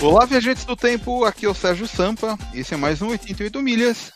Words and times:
Olá, 0.00 0.24
viajantes 0.24 0.64
do 0.64 0.74
tempo, 0.74 1.26
aqui 1.26 1.44
é 1.44 1.48
o 1.48 1.54
Sérgio 1.54 1.86
Sampa, 1.86 2.38
esse 2.54 2.72
é 2.72 2.76
mais 2.76 3.02
um 3.02 3.08
88 3.08 3.60
Milhas 3.60 4.10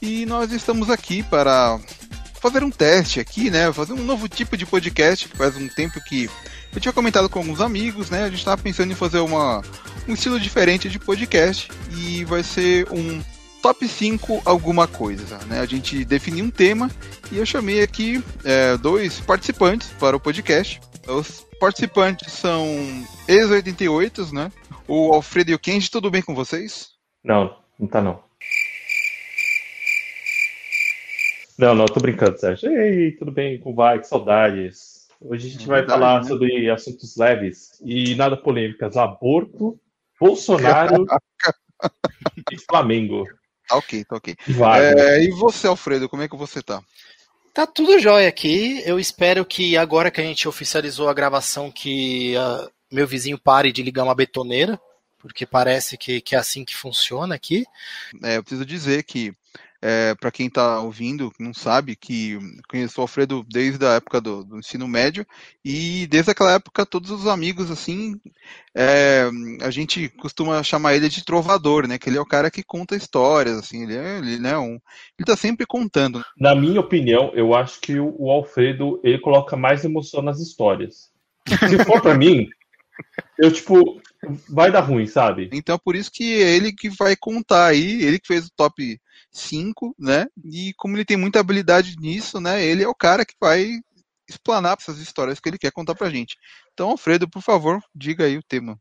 e 0.00 0.24
nós 0.24 0.52
estamos 0.52 0.88
aqui 0.88 1.20
para 1.24 1.80
fazer 2.40 2.62
um 2.62 2.70
teste 2.70 3.18
aqui, 3.18 3.50
né? 3.50 3.72
Fazer 3.72 3.92
um 3.92 4.04
novo 4.04 4.28
tipo 4.28 4.56
de 4.56 4.64
podcast, 4.64 5.28
que 5.28 5.36
faz 5.36 5.56
um 5.56 5.66
tempo 5.66 6.00
que 6.04 6.30
eu 6.72 6.80
tinha 6.80 6.92
comentado 6.92 7.28
com 7.28 7.40
alguns 7.40 7.60
amigos, 7.60 8.08
né? 8.08 8.22
A 8.22 8.28
gente 8.28 8.38
estava 8.38 8.62
pensando 8.62 8.92
em 8.92 8.94
fazer 8.94 9.18
uma, 9.18 9.62
um 10.06 10.14
estilo 10.14 10.38
diferente 10.38 10.88
de 10.88 11.00
podcast 11.00 11.68
e 11.98 12.24
vai 12.24 12.44
ser 12.44 12.86
um 12.92 13.20
top 13.60 13.88
5 13.88 14.42
alguma 14.44 14.86
coisa, 14.86 15.38
né? 15.48 15.58
A 15.58 15.66
gente 15.66 16.04
definiu 16.04 16.44
um 16.44 16.50
tema 16.50 16.88
e 17.32 17.38
eu 17.38 17.44
chamei 17.44 17.82
aqui 17.82 18.22
é, 18.44 18.76
dois 18.76 19.18
participantes 19.18 19.88
para 19.98 20.16
o 20.16 20.20
podcast. 20.20 20.80
Os 21.08 21.49
participantes 21.60 22.32
são 22.32 22.64
ex-88, 23.28 24.32
né? 24.32 24.50
O 24.88 25.12
Alfredo 25.12 25.50
e 25.50 25.54
o 25.54 25.58
Kenji, 25.58 25.90
tudo 25.90 26.10
bem 26.10 26.22
com 26.22 26.34
vocês? 26.34 26.92
Não, 27.22 27.54
não 27.78 27.86
tá 27.86 28.00
não. 28.00 28.24
Não, 31.58 31.74
não, 31.74 31.84
tô 31.84 32.00
brincando, 32.00 32.38
Sérgio. 32.38 32.72
Ei, 32.72 33.12
tudo 33.12 33.30
bem? 33.30 33.60
Como 33.60 33.76
vai? 33.76 34.00
Que 34.00 34.06
saudades. 34.06 35.06
Hoje 35.20 35.48
a 35.48 35.50
gente 35.50 35.64
é 35.64 35.66
vai 35.66 35.80
verdade, 35.80 36.00
falar 36.00 36.22
né? 36.22 36.28
sobre 36.28 36.70
assuntos 36.70 37.14
leves 37.18 37.78
e 37.84 38.14
nada 38.14 38.38
polêmicas. 38.38 38.96
Aborto, 38.96 39.78
Bolsonaro 40.18 41.04
e 42.50 42.58
Flamengo. 42.58 43.26
Tá 43.68 43.76
ok, 43.76 44.04
tá 44.04 44.16
ok. 44.16 44.34
É, 44.96 45.22
e 45.22 45.30
você, 45.32 45.66
Alfredo, 45.66 46.08
como 46.08 46.22
é 46.22 46.28
que 46.28 46.36
você 46.36 46.62
tá? 46.62 46.82
Tá 47.52 47.66
tudo 47.66 47.98
jóia 47.98 48.28
aqui. 48.28 48.82
Eu 48.86 48.98
espero 48.98 49.44
que 49.44 49.76
agora 49.76 50.10
que 50.10 50.20
a 50.20 50.24
gente 50.24 50.48
oficializou 50.48 51.08
a 51.08 51.14
gravação 51.14 51.70
que 51.70 52.34
uh, 52.36 52.70
meu 52.90 53.06
vizinho 53.06 53.38
pare 53.38 53.72
de 53.72 53.82
ligar 53.82 54.04
uma 54.04 54.14
betoneira, 54.14 54.80
porque 55.18 55.44
parece 55.44 55.98
que, 55.98 56.20
que 56.20 56.36
é 56.36 56.38
assim 56.38 56.64
que 56.64 56.76
funciona 56.76 57.34
aqui. 57.34 57.66
É, 58.22 58.36
eu 58.36 58.42
preciso 58.42 58.64
dizer 58.64 59.02
que, 59.02 59.32
é, 59.82 60.14
para 60.14 60.30
quem 60.30 60.46
está 60.46 60.80
ouvindo, 60.80 61.32
não 61.38 61.54
sabe, 61.54 61.96
que 61.96 62.38
conheço 62.68 63.00
o 63.00 63.02
Alfredo 63.02 63.44
desde 63.48 63.84
a 63.86 63.94
época 63.94 64.20
do, 64.20 64.44
do, 64.44 64.58
ensino 64.58 64.86
médio, 64.86 65.26
e 65.64 66.06
desde 66.06 66.30
aquela 66.30 66.52
época 66.52 66.84
todos 66.84 67.10
os 67.10 67.26
amigos, 67.26 67.70
assim, 67.70 68.20
é, 68.76 69.28
a 69.62 69.70
gente 69.70 70.08
costuma 70.10 70.62
chamar 70.62 70.94
ele 70.94 71.08
de 71.08 71.24
trovador, 71.24 71.88
né? 71.88 71.98
Que 71.98 72.10
ele 72.10 72.18
é 72.18 72.20
o 72.20 72.26
cara 72.26 72.50
que 72.50 72.62
conta 72.62 72.94
histórias, 72.94 73.56
assim, 73.56 73.84
ele 73.84 73.96
é, 73.96 74.18
ele, 74.18 74.38
né, 74.38 74.56
um, 74.58 74.78
ele 75.18 75.26
tá 75.26 75.36
sempre 75.36 75.64
contando. 75.66 76.22
Na 76.38 76.54
minha 76.54 76.80
opinião, 76.80 77.32
eu 77.34 77.54
acho 77.54 77.80
que 77.80 77.98
o, 77.98 78.14
o 78.18 78.30
Alfredo, 78.30 79.00
ele 79.02 79.18
coloca 79.18 79.56
mais 79.56 79.84
emoção 79.84 80.20
nas 80.20 80.40
histórias. 80.40 81.10
Se 81.46 81.84
for 81.84 82.02
para 82.02 82.16
mim, 82.16 82.48
eu, 83.38 83.50
tipo, 83.50 84.00
vai 84.48 84.70
dar 84.70 84.80
ruim, 84.80 85.06
sabe? 85.06 85.48
Então, 85.52 85.78
por 85.78 85.96
isso 85.96 86.10
que 86.12 86.42
é 86.42 86.54
ele 86.54 86.72
que 86.72 86.90
vai 86.90 87.16
contar 87.16 87.66
aí, 87.66 88.02
ele 88.02 88.18
que 88.18 88.26
fez 88.26 88.46
o 88.46 88.52
top 88.54 89.00
5, 89.30 89.94
né? 89.98 90.26
E 90.44 90.72
como 90.76 90.96
ele 90.96 91.04
tem 91.04 91.16
muita 91.16 91.40
habilidade 91.40 91.96
nisso, 91.98 92.40
né? 92.40 92.64
Ele 92.64 92.82
é 92.82 92.88
o 92.88 92.94
cara 92.94 93.24
que 93.24 93.34
vai 93.40 93.80
explanar 94.28 94.76
essas 94.78 94.98
histórias 94.98 95.40
que 95.40 95.48
ele 95.48 95.58
quer 95.58 95.72
contar 95.72 95.94
pra 95.94 96.10
gente. 96.10 96.36
Então, 96.72 96.90
Alfredo, 96.90 97.28
por 97.28 97.42
favor, 97.42 97.80
diga 97.94 98.24
aí 98.24 98.36
o 98.36 98.42
tema. 98.42 98.78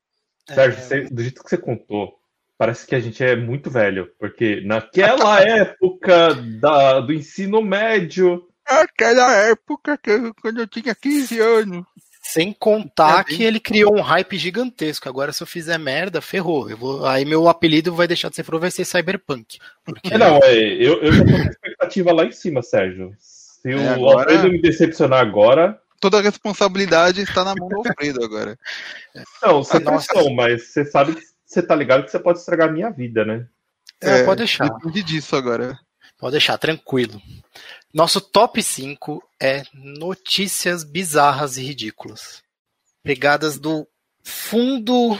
Sérgio, 0.47 0.81
você, 0.81 1.01
do 1.03 1.21
jeito 1.21 1.43
que 1.43 1.49
você 1.49 1.57
contou, 1.57 2.19
parece 2.57 2.85
que 2.85 2.95
a 2.95 2.99
gente 2.99 3.23
é 3.23 3.35
muito 3.35 3.69
velho, 3.69 4.11
porque 4.19 4.61
naquela 4.61 5.41
época 5.41 6.35
da, 6.59 6.99
do 6.99 7.13
ensino 7.13 7.61
médio. 7.61 8.47
Aquela 8.65 9.33
época 9.35 9.97
que, 9.97 10.33
quando 10.41 10.61
eu 10.61 10.67
tinha 10.67 10.93
15 10.93 11.39
anos. 11.39 11.85
Sem 12.31 12.53
contar 12.53 13.21
é 13.21 13.23
que 13.23 13.43
ele 13.43 13.59
criou 13.59 13.97
um 13.97 14.01
hype 14.01 14.37
gigantesco. 14.37 15.09
Agora, 15.09 15.33
se 15.33 15.41
eu 15.41 15.47
fizer 15.47 15.79
merda, 15.79 16.21
ferrou. 16.21 16.69
Eu 16.69 16.77
vou, 16.77 17.05
aí 17.05 17.25
meu 17.25 17.49
apelido 17.49 17.95
vai 17.95 18.07
deixar 18.07 18.29
de 18.29 18.35
ser 18.35 18.43
Fro, 18.43 18.59
vai 18.59 18.69
ser 18.69 18.85
Cyberpunk. 18.85 19.57
Porque... 19.83 20.15
Não, 20.15 20.37
é, 20.43 20.55
eu, 20.55 21.01
eu 21.01 21.11
já 21.11 21.25
tô 21.25 21.31
com 21.31 21.49
expectativa 21.49 22.13
lá 22.13 22.25
em 22.25 22.31
cima, 22.31 22.61
Sérgio. 22.61 23.15
Se 23.17 23.71
é, 23.71 23.75
o 23.75 23.93
agora... 23.93 24.31
Alfredo 24.31 24.51
me 24.51 24.61
decepcionar 24.61 25.21
agora. 25.21 25.81
Toda 25.99 26.19
a 26.19 26.21
responsabilidade 26.21 27.19
está 27.21 27.43
na 27.43 27.55
mão 27.55 27.67
do 27.67 27.77
Alfredo 27.77 28.23
agora. 28.23 28.55
Não, 29.41 29.63
você 29.63 29.79
não, 29.79 30.35
mas 30.35 30.67
você 30.67 30.85
sabe 30.85 31.15
que 31.15 31.23
você 31.43 31.63
tá 31.63 31.75
ligado 31.75 32.05
que 32.05 32.11
você 32.11 32.19
pode 32.19 32.37
estragar 32.37 32.69
a 32.69 32.71
minha 32.71 32.91
vida, 32.91 33.25
né? 33.25 33.47
É, 33.99 34.23
pode 34.23 34.37
deixar. 34.37 34.69
Depende 34.69 35.01
disso 35.01 35.35
agora. 35.35 35.79
Pode 36.19 36.33
deixar, 36.33 36.57
tranquilo. 36.59 37.19
Nosso 37.93 38.21
top 38.21 38.61
5 38.61 39.21
é 39.41 39.63
notícias 39.73 40.83
bizarras 40.83 41.57
e 41.57 41.63
ridículas. 41.63 42.43
Pegadas 43.03 43.57
do 43.57 43.87
fundo 44.23 45.19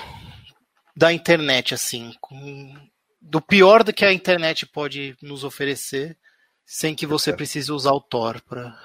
da 0.96 1.12
internet, 1.12 1.74
assim. 1.74 2.14
Com, 2.22 2.74
do 3.20 3.42
pior 3.42 3.84
do 3.84 3.92
que 3.92 4.06
a 4.06 4.14
internet 4.14 4.68
pode 4.68 5.18
nos 5.22 5.44
oferecer, 5.44 6.16
sem 6.66 6.94
que 6.94 7.08
você 7.08 7.34
precise 7.34 7.72
usar 7.72 7.92
o 7.94 8.02
Tor 8.02 8.42
para 8.42 8.78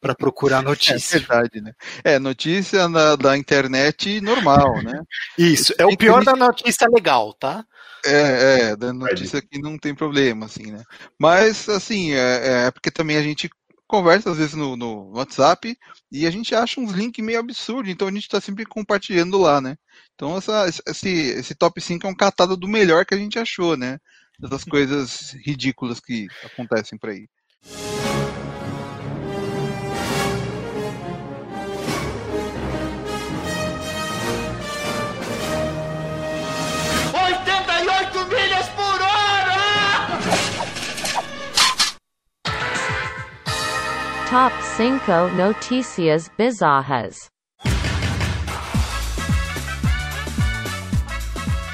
para 0.00 0.14
procurar 0.14 0.62
notícia. 0.64 1.16
É 1.16 1.20
verdade, 1.20 1.60
né? 1.60 1.72
É, 2.02 2.18
notícia 2.18 2.88
na, 2.88 3.14
da 3.14 3.36
internet 3.36 4.20
normal, 4.20 4.82
né? 4.82 5.02
Isso, 5.36 5.74
é 5.78 5.84
o 5.84 5.96
pior 5.96 6.24
da 6.24 6.34
notícia 6.34 6.88
legal, 6.88 7.32
tá? 7.34 7.64
É, 8.04 8.70
é, 8.70 8.76
da 8.76 8.92
notícia 8.92 9.42
que 9.42 9.60
não 9.60 9.78
tem 9.78 9.94
problema, 9.94 10.46
assim, 10.46 10.72
né? 10.72 10.82
Mas, 11.18 11.68
assim, 11.68 12.12
é, 12.12 12.66
é 12.66 12.70
porque 12.70 12.90
também 12.90 13.16
a 13.16 13.22
gente 13.22 13.50
conversa 13.90 14.30
às 14.30 14.38
vezes 14.38 14.54
no, 14.54 14.76
no, 14.76 15.10
WhatsApp 15.16 15.76
e 16.12 16.24
a 16.24 16.30
gente 16.30 16.54
acha 16.54 16.80
uns 16.80 16.92
links 16.92 17.24
meio 17.24 17.40
absurdos, 17.40 17.90
então 17.90 18.06
a 18.06 18.12
gente 18.12 18.22
está 18.22 18.40
sempre 18.40 18.64
compartilhando 18.64 19.36
lá, 19.36 19.60
né? 19.60 19.76
Então 20.14 20.36
essa, 20.36 20.68
esse, 20.86 21.08
esse 21.08 21.54
top 21.56 21.80
5 21.80 22.06
é 22.06 22.10
um 22.10 22.14
catado 22.14 22.56
do 22.56 22.68
melhor 22.68 23.04
que 23.04 23.14
a 23.14 23.18
gente 23.18 23.36
achou, 23.36 23.76
né? 23.76 23.98
Dessas 24.38 24.64
coisas 24.64 25.32
ridículas 25.44 25.98
que 25.98 26.28
acontecem 26.44 26.96
por 26.96 27.10
aí. 27.10 27.26
Top 44.30 44.54
5 44.62 45.34
Notícias 45.36 46.30
Bizarras. 46.38 47.28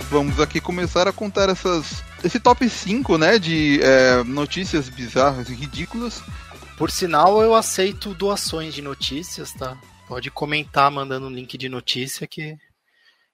Vamos 0.08 0.40
aqui 0.40 0.58
começar 0.58 1.06
a 1.06 1.12
contar 1.12 1.50
essas, 1.50 2.02
esse 2.24 2.40
top 2.40 2.66
5 2.66 3.18
né, 3.18 3.38
de 3.38 3.78
é, 3.82 4.24
notícias 4.24 4.88
bizarras 4.88 5.50
e 5.50 5.54
ridículas. 5.54 6.22
Por 6.78 6.90
sinal, 6.90 7.42
eu 7.42 7.54
aceito 7.54 8.14
doações 8.14 8.72
de 8.72 8.80
notícias, 8.80 9.52
tá? 9.52 9.78
Pode 10.08 10.30
comentar 10.30 10.90
mandando 10.90 11.26
um 11.26 11.30
link 11.30 11.58
de 11.58 11.68
notícia 11.68 12.26
que, 12.26 12.56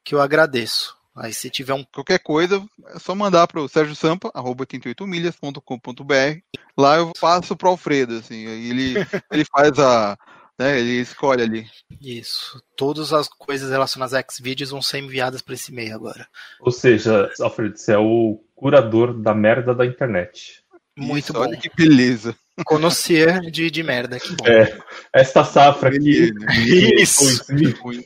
que 0.05 0.17
eu 0.17 0.21
agradeço. 0.21 0.97
Aí 1.15 1.33
se 1.33 1.51
tiver 1.51 1.75
um. 1.75 1.85
Qualquer 1.85 2.19
coisa, 2.19 2.65
é 2.89 2.99
só 2.99 3.15
mandar 3.15 3.47
para 3.47 3.61
o 3.61 3.69
Sérgio 3.69 3.95
Sampa, 3.95 4.31
arroba 4.35 4.65
88milhas.com.br. 4.65 6.41
Lá 6.77 6.97
eu 6.97 7.13
passo 7.21 7.55
para 7.55 7.69
o 7.69 7.73
Alfredo, 7.73 8.17
assim, 8.17 8.47
ele, 8.47 8.95
ele 9.31 9.45
faz 9.45 9.79
a. 9.79 10.17
Né, 10.59 10.79
ele 10.79 11.01
escolhe 11.01 11.43
ali. 11.43 11.67
Isso. 12.01 12.63
Todas 12.77 13.13
as 13.13 13.27
coisas 13.27 13.71
relacionadas 13.71 14.15
a 14.15 14.23
Xvideos 14.23 14.71
vão 14.71 14.83
ser 14.83 14.99
enviadas 14.99 15.41
para 15.43 15.55
esse 15.55 15.73
e-mail 15.73 15.95
agora. 15.95 16.29
Ou 16.61 16.71
seja, 16.71 17.31
Alfredo, 17.41 17.77
você 17.77 17.93
é 17.93 17.99
o 17.99 18.43
curador 18.55 19.15
da 19.15 19.35
merda 19.35 19.75
da 19.75 19.87
internet. 19.87 20.63
Muito 20.97 21.25
Isso, 21.25 21.33
bom. 21.33 21.41
Olha 21.41 21.57
que 21.57 21.71
beleza. 21.75 22.37
Conhecer 22.67 23.41
de, 23.51 23.71
de 23.71 23.83
merda, 23.83 24.21
que 24.21 24.37
bom. 24.37 24.47
É, 24.47 24.79
esta 25.13 25.43
safra 25.43 25.89
aqui. 25.89 26.31
Isso. 27.01 27.45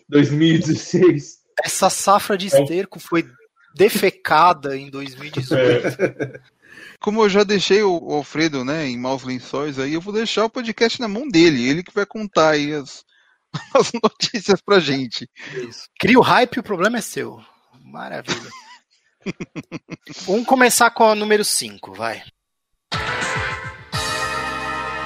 2016 0.08 1.45
essa 1.62 1.88
safra 1.90 2.36
de 2.36 2.46
esterco 2.46 2.98
foi 2.98 3.26
defecada 3.74 4.76
em 4.76 4.90
2018. 4.90 6.02
É. 6.02 6.40
Como 7.00 7.22
eu 7.22 7.28
já 7.28 7.44
deixei 7.44 7.82
o 7.82 8.12
Alfredo, 8.12 8.64
né, 8.64 8.86
em 8.86 8.98
maus 8.98 9.22
lençóis 9.22 9.78
aí, 9.78 9.94
eu 9.94 10.00
vou 10.00 10.12
deixar 10.12 10.44
o 10.44 10.50
podcast 10.50 11.00
na 11.00 11.08
mão 11.08 11.28
dele, 11.28 11.68
ele 11.68 11.82
que 11.82 11.94
vai 11.94 12.06
contar 12.06 12.50
aí 12.50 12.72
as, 12.72 13.04
as 13.74 13.92
notícias 14.02 14.60
pra 14.60 14.80
gente. 14.80 15.28
Isso. 15.54 15.88
Cria 15.98 16.18
o 16.18 16.22
hype, 16.22 16.60
o 16.60 16.62
problema 16.62 16.98
é 16.98 17.02
seu. 17.02 17.40
Maravilha. 17.84 18.50
Vamos 20.26 20.46
começar 20.46 20.90
com 20.90 21.04
o 21.04 21.14
número 21.14 21.44
5, 21.44 21.92
vai. 21.92 22.22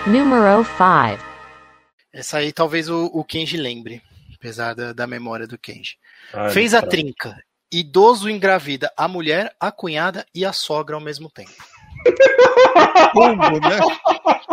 Número 0.07 0.65
5. 0.65 1.31
Essa 2.13 2.39
aí 2.39 2.53
talvez 2.53 2.89
o, 2.89 3.07
o 3.07 3.25
Kenji 3.25 3.57
lembre, 3.57 4.03
apesar 4.35 4.75
da, 4.75 4.93
da 4.93 5.07
memória 5.07 5.47
do 5.47 5.59
Kenji. 5.59 5.97
Ai, 6.33 6.51
Fez 6.51 6.75
a 6.75 6.83
trinca. 6.83 7.37
Idoso 7.73 8.29
engravida 8.29 8.93
a 8.97 9.07
mulher, 9.07 9.55
a 9.61 9.71
cunhada 9.71 10.27
e 10.35 10.45
a 10.45 10.53
sogra 10.53 10.97
ao 10.97 11.01
mesmo 11.01 11.31
tempo. 11.31 11.53
Como, 13.13 13.61
né? 13.61 13.79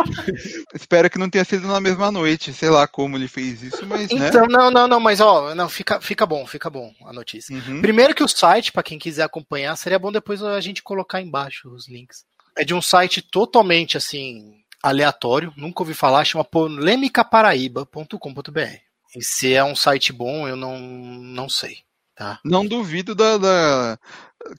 Espero 0.74 1.08
que 1.10 1.18
não 1.18 1.28
tenha 1.28 1.44
sido 1.44 1.66
na 1.66 1.80
mesma 1.80 2.12
noite, 2.12 2.52
sei 2.52 2.70
lá 2.70 2.86
como 2.86 3.16
ele 3.16 3.26
fez 3.28 3.62
isso, 3.62 3.86
mas 3.86 4.10
né? 4.10 4.28
Então, 4.28 4.46
não, 4.46 4.70
não, 4.70 4.86
não, 4.86 5.00
mas 5.00 5.20
ó, 5.20 5.54
não, 5.54 5.68
fica, 5.68 6.00
fica 6.00 6.26
bom, 6.26 6.46
fica 6.46 6.70
bom 6.70 6.92
a 7.04 7.12
notícia. 7.12 7.54
Uhum. 7.54 7.80
Primeiro 7.80 8.14
que 8.14 8.22
o 8.22 8.28
site, 8.28 8.70
pra 8.72 8.82
quem 8.82 8.98
quiser 8.98 9.24
acompanhar, 9.24 9.76
seria 9.76 9.98
bom 9.98 10.12
depois 10.12 10.42
a 10.42 10.60
gente 10.60 10.82
colocar 10.82 11.20
embaixo 11.20 11.68
os 11.70 11.88
links. 11.88 12.24
É 12.56 12.64
de 12.64 12.74
um 12.74 12.82
site 12.82 13.22
totalmente 13.22 13.96
assim 13.96 14.54
aleatório, 14.82 15.52
nunca 15.56 15.82
ouvi 15.82 15.94
falar, 15.94 16.24
chama 16.24 16.44
polemicaparaíba.com.br. 16.44 18.87
E 19.18 19.24
se 19.24 19.52
é 19.52 19.64
um 19.64 19.74
site 19.74 20.12
bom, 20.12 20.46
eu 20.46 20.54
não, 20.54 20.78
não 20.78 21.48
sei, 21.48 21.78
tá? 22.14 22.38
Não 22.44 22.64
duvido 22.64 23.16
da, 23.16 23.36
da 23.36 23.98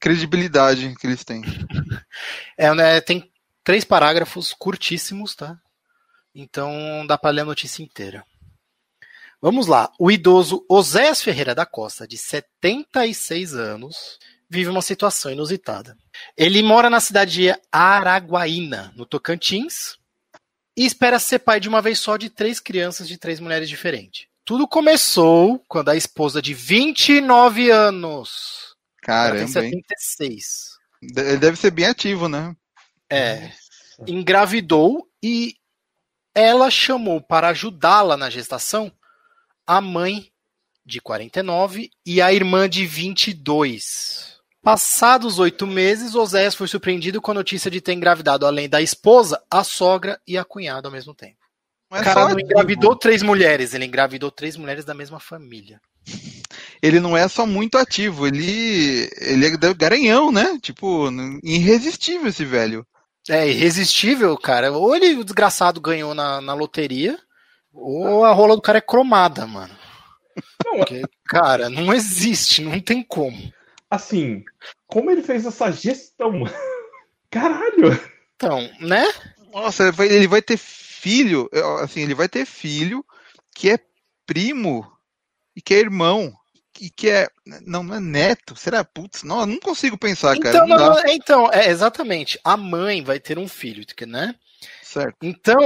credibilidade 0.01 0.94
que 1.00 1.07
eles 1.07 1.23
têm. 1.23 1.41
É, 2.57 2.73
né, 2.73 3.00
tem 3.00 3.31
três 3.63 3.85
parágrafos 3.85 4.51
curtíssimos, 4.51 5.33
tá? 5.33 5.57
Então 6.35 7.07
dá 7.07 7.17
para 7.17 7.29
ler 7.29 7.41
a 7.41 7.45
notícia 7.45 7.81
inteira. 7.81 8.25
Vamos 9.41 9.67
lá. 9.67 9.89
O 9.97 10.11
idoso 10.11 10.65
Oséias 10.69 11.21
Ferreira 11.21 11.56
da 11.56 11.65
Costa, 11.65 12.06
de 12.06 12.17
76 12.17 13.53
anos, 13.53 14.19
vive 14.50 14.69
uma 14.69 14.81
situação 14.81 15.31
inusitada. 15.31 15.95
Ele 16.35 16.61
mora 16.61 16.89
na 16.89 17.00
cidade 17.00 17.31
de 17.31 17.61
Araguaína, 17.71 18.91
no 18.97 19.06
Tocantins, 19.06 19.97
e 20.75 20.85
espera 20.85 21.17
ser 21.17 21.39
pai 21.39 21.61
de 21.61 21.69
uma 21.69 21.81
vez 21.81 22.00
só 22.00 22.17
de 22.17 22.29
três 22.29 22.59
crianças 22.59 23.07
de 23.07 23.17
três 23.17 23.39
mulheres 23.39 23.69
diferentes. 23.69 24.28
Tudo 24.49 24.67
começou 24.67 25.63
quando 25.67 25.89
a 25.89 25.95
esposa 25.95 26.41
de 26.41 26.55
29 26.55 27.69
anos, 27.69 28.75
ela 29.07 29.37
tem 29.37 29.47
Caramba, 29.47 29.63
hein? 29.63 29.83
76, 29.83 30.69
Ele 31.03 31.37
deve 31.37 31.55
ser 31.55 31.69
bem 31.69 31.85
ativo, 31.85 32.27
né? 32.27 32.55
é, 33.11 33.51
engravidou 34.07 35.07
e 35.21 35.53
ela 36.33 36.71
chamou 36.71 37.21
para 37.21 37.49
ajudá-la 37.49 38.17
na 38.17 38.27
gestação 38.27 38.91
a 39.67 39.79
mãe 39.79 40.31
de 40.83 40.99
49 40.99 41.91
e 42.03 42.19
a 42.19 42.33
irmã 42.33 42.67
de 42.67 42.87
22. 42.87 44.39
Passados 44.63 45.37
oito 45.37 45.67
meses, 45.67 46.15
Oséias 46.15 46.55
foi 46.55 46.67
surpreendido 46.67 47.21
com 47.21 47.29
a 47.29 47.35
notícia 47.35 47.69
de 47.69 47.79
ter 47.81 47.93
engravidado, 47.93 48.47
além 48.47 48.67
da 48.67 48.81
esposa, 48.81 49.39
a 49.47 49.63
sogra 49.63 50.19
e 50.25 50.39
a 50.39 50.43
cunhada 50.43 50.87
ao 50.87 50.91
mesmo 50.91 51.13
tempo. 51.13 51.38
Não 51.89 51.97
O 51.97 52.01
é 52.01 52.03
cara 52.03 52.24
só 52.24 52.27
não 52.27 52.38
ativo. 52.38 52.39
engravidou 52.39 52.95
três 52.95 53.21
mulheres, 53.21 53.74
ele 53.74 53.86
engravidou 53.86 54.31
três 54.31 54.56
mulheres 54.57 54.86
da 54.86 54.94
mesma 54.94 55.19
família. 55.19 55.81
Ele 56.81 57.00
não 57.00 57.15
é 57.15 57.27
só 57.27 57.45
muito 57.45 57.77
ativo, 57.77 58.25
ele, 58.27 59.09
ele 59.18 59.45
é 59.47 59.74
garanhão, 59.74 60.31
né? 60.31 60.57
Tipo, 60.62 61.09
irresistível 61.44 62.27
esse 62.30 62.45
velho. 62.45 62.86
É 63.30 63.47
irresistível, 63.47 64.38
cara. 64.38 64.71
Ou 64.71 64.95
ele, 64.95 65.15
o 65.19 65.24
desgraçado, 65.24 65.80
ganhou 65.81 66.13
na, 66.13 66.41
na 66.41 66.53
loteria, 66.53 67.19
ou 67.74 68.24
a 68.25 68.31
rola 68.31 68.56
do 68.56 68.62
cara 68.62 68.80
é 68.80 68.81
cromada, 68.81 69.45
mano. 69.45 69.77
Não, 70.65 70.77
Porque, 70.77 71.01
cara, 71.25 71.69
não 71.69 71.94
existe, 71.94 72.62
não 72.62 72.80
tem 72.80 73.03
como. 73.03 73.53
assim, 73.89 74.44
como 74.88 75.12
ele 75.12 75.21
fez 75.24 75.45
essa 75.45 75.71
gestão? 75.71 76.44
Caralho! 77.30 78.00
Então, 78.35 78.69
né? 78.80 79.06
Nossa, 79.51 79.92
ele 80.00 80.27
vai 80.27 80.42
ter 80.42 80.57
filho, 80.99 81.49
assim, 81.81 82.01
ele 82.01 82.13
vai 82.13 82.27
ter 82.27 82.45
filho 82.45 83.05
que 83.55 83.69
é 83.69 83.79
primo 84.25 84.85
e 85.55 85.61
que 85.61 85.73
é 85.73 85.79
irmão 85.79 86.33
e 86.79 86.89
que 86.89 87.09
é 87.09 87.27
não, 87.65 87.83
não 87.83 87.95
é 87.95 87.99
neto. 87.99 88.55
Será 88.55 88.83
putz? 88.83 89.23
Não, 89.23 89.41
eu 89.41 89.45
não 89.45 89.59
consigo 89.59 89.97
pensar, 89.97 90.37
cara. 90.39 90.55
Então, 90.55 90.67
não 90.67 90.77
não, 90.77 90.95
não, 90.95 91.07
então, 91.07 91.51
é 91.51 91.69
exatamente. 91.69 92.39
A 92.43 92.55
mãe 92.55 93.03
vai 93.03 93.19
ter 93.19 93.37
um 93.37 93.47
filho, 93.47 93.85
né? 94.07 94.35
Certo. 94.81 95.17
Então, 95.21 95.59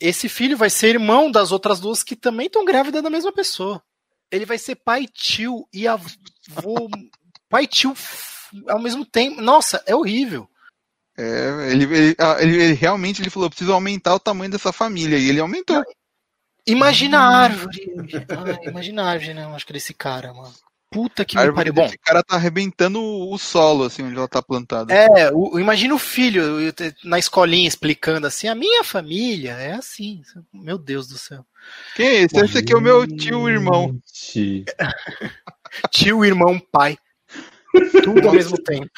esse 0.00 0.28
filho 0.28 0.56
vai 0.56 0.70
ser 0.70 0.88
irmão 0.88 1.30
das 1.30 1.52
outras 1.52 1.80
duas 1.80 2.02
que 2.02 2.16
também 2.16 2.46
estão 2.46 2.64
grávidas 2.64 3.02
da 3.02 3.10
mesma 3.10 3.32
pessoa. 3.32 3.82
Ele 4.30 4.46
vai 4.46 4.58
ser 4.58 4.76
pai, 4.76 5.06
tio 5.06 5.68
e 5.72 5.86
avô. 5.86 6.88
pai, 7.48 7.66
tio 7.66 7.94
ao 8.68 8.80
mesmo 8.80 9.04
tempo. 9.04 9.40
Nossa, 9.40 9.82
é 9.86 9.94
horrível. 9.94 10.48
É, 11.22 11.70
ele, 11.72 11.84
ele, 11.84 12.16
ah, 12.18 12.36
ele- 12.40 12.62
ele 12.62 12.72
realmente 12.74 13.22
ele 13.22 13.30
falou, 13.30 13.48
preciso 13.48 13.72
aumentar 13.72 14.14
o 14.14 14.20
tamanho 14.20 14.50
dessa 14.50 14.72
família 14.72 15.16
e 15.16 15.28
ele 15.28 15.40
aumentou. 15.40 15.82
Imagina 16.66 17.18
a 17.18 17.36
árvore. 17.36 17.80
Ah, 18.28 18.68
imagina 18.68 19.02
a 19.02 19.10
árvore, 19.10 19.34
né? 19.34 19.44
Eu 19.44 19.54
acho 19.54 19.66
que 19.66 19.72
desse 19.72 19.94
cara, 19.94 20.32
mano. 20.32 20.52
Puta 20.90 21.24
que 21.24 21.36
me 21.38 21.52
pariu. 21.52 21.72
Bom, 21.72 21.84
desse 21.84 21.96
cara 21.98 22.22
tá 22.22 22.36
arrebentando 22.36 23.02
o, 23.02 23.38
solo, 23.38 23.84
assim, 23.84 24.02
onde 24.02 24.14
ela 24.16 24.28
tá 24.28 24.42
plantada. 24.42 24.92
é, 24.92 25.30
o, 25.32 25.58
imagina 25.58 25.94
o 25.94 25.98
filho 25.98 26.58
na 27.02 27.18
escolinha 27.18 27.66
explicando 27.66 28.26
assim: 28.26 28.46
a 28.46 28.54
minha 28.54 28.84
família 28.84 29.52
é 29.52 29.72
assim. 29.72 30.20
Meu 30.52 30.76
Deus 30.76 31.08
do 31.08 31.16
céu. 31.16 31.46
Quem 31.96 32.06
é 32.06 32.14
esse? 32.22 32.38
Esse 32.38 32.58
aqui 32.58 32.74
é 32.74 32.76
o 32.76 32.80
meu 32.80 33.06
tio 33.06 33.48
irmão. 33.48 33.96
Tio, 35.90 36.24
irmão, 36.24 36.60
pai. 36.70 36.98
Tudo 38.04 38.28
ao 38.28 38.34
mesmo 38.34 38.58
tempo. 38.62 38.90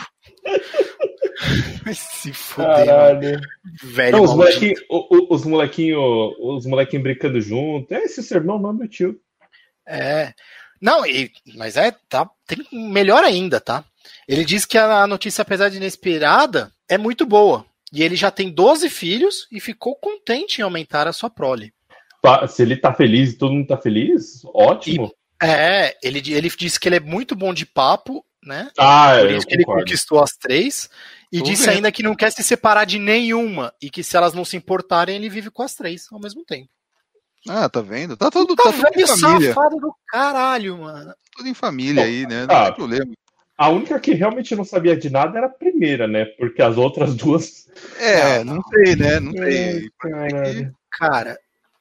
Se 1.95 2.33
fuder. 2.33 2.87
Caralho. 2.87 3.41
velho. 3.83 4.17
Não, 4.17 4.25
os 4.25 4.35
molequinhos 4.35 4.81
os 5.31 5.45
molequinho, 5.45 6.35
os 6.39 6.67
molequinho 6.67 7.03
brincando 7.03 7.41
junto. 7.41 7.93
É, 7.93 8.05
esse 8.05 8.23
seu 8.23 8.39
irmão 8.39 8.59
não 8.59 8.71
é 8.71 8.73
meu 8.73 8.89
tio. 8.89 9.19
É. 9.87 10.33
Não, 10.81 11.07
e- 11.07 11.31
mas 11.57 11.77
é, 11.77 11.93
tá, 12.09 12.29
tem 12.47 12.59
melhor 12.73 13.25
ainda, 13.25 13.61
tá? 13.61 13.85
Ele 14.29 14.45
diz 14.45 14.65
que 14.65 14.77
a 14.79 15.07
notícia, 15.07 15.43
apesar 15.43 15.69
de 15.69 15.77
inesperada, 15.77 16.71
é 16.89 16.97
muito 16.99 17.25
boa. 17.27 17.65
E 17.93 18.03
ele 18.03 18.17
já 18.17 18.31
tem 18.31 18.51
12 18.51 18.89
filhos 18.91 19.47
e 19.53 19.61
ficou 19.61 19.95
contente 19.95 20.59
em 20.59 20.63
aumentar 20.63 21.07
a 21.07 21.13
sua 21.13 21.31
prole. 21.31 21.73
Tá, 22.21 22.47
Se 22.49 22.63
ele 22.63 22.77
tá 22.77 22.93
feliz 22.93 23.33
e 23.33 23.39
todo 23.39 23.53
mundo 23.53 23.67
tá 23.67 23.77
feliz, 23.77 24.43
ótimo. 24.53 25.13
É, 25.43 25.97
ele, 26.03 26.23
ele 26.33 26.49
disse 26.49 26.81
que 26.81 26.89
ele 26.89 26.97
é 26.97 27.01
muito 27.01 27.37
bom 27.37 27.53
de 27.53 27.67
papo, 27.67 28.25
né? 28.43 28.71
Ah, 28.79 29.17
Por 29.21 29.31
eu 29.31 29.37
isso 29.39 29.47
que 29.47 29.55
ele 29.55 29.65
concordo. 29.65 29.85
conquistou 29.85 30.23
as 30.23 30.31
três. 30.33 30.89
E 31.35 31.39
Tô 31.41 31.45
disse 31.47 31.65
vendo. 31.67 31.75
ainda 31.77 31.91
que 31.91 32.03
não 32.03 32.15
quer 32.15 32.31
se 32.31 32.45
separar 32.45 32.85
de 32.85 32.97
nenhuma. 32.99 33.75
E 33.83 33.91
que 33.91 34.05
se 34.05 34.17
elas 34.17 34.35
não 34.35 34.45
se 34.45 34.57
importarem, 34.57 35.17
ele 35.17 35.29
vive 35.29 35.51
com 35.51 35.63
as 35.65 35.75
três 35.75 36.07
ao 36.13 36.21
mesmo 36.21 36.45
tempo. 36.45 36.69
Ah, 37.49 37.69
tá 37.69 37.81
vendo? 37.81 38.17
Tá 38.17 38.31
tudo, 38.31 38.55
Tá 38.55 38.63
tá 38.65 38.73
tudo 38.73 39.01
em 39.01 39.07
família. 39.07 39.49
safado 39.49 39.77
do 39.77 39.93
caralho, 40.07 40.79
mano. 40.79 41.13
Tudo 41.37 41.49
em 41.49 41.55
família 41.55 42.05
aí, 42.05 42.25
né? 42.27 42.47
Não 42.47 42.55
Ah. 42.55 42.65
tem 42.67 42.75
problema. 42.75 43.13
A 43.59 43.69
única 43.69 43.99
que 43.99 44.15
realmente 44.15 44.55
não 44.55 44.65
sabia 44.65 44.97
de 44.97 45.11
nada 45.11 45.37
era 45.39 45.47
a 45.49 45.51
primeira, 45.51 46.07
né? 46.07 46.25
Porque 46.39 46.63
as 46.63 46.77
outras 46.77 47.15
duas. 47.17 47.67
É, 47.99 48.45
Não, 48.45 48.55
não, 48.57 48.63
sei, 48.63 48.95
né? 48.97 49.19
Não 49.21 49.33
sei. 49.33 49.91
Caralho. 49.99 50.75
Cara, 50.93 51.39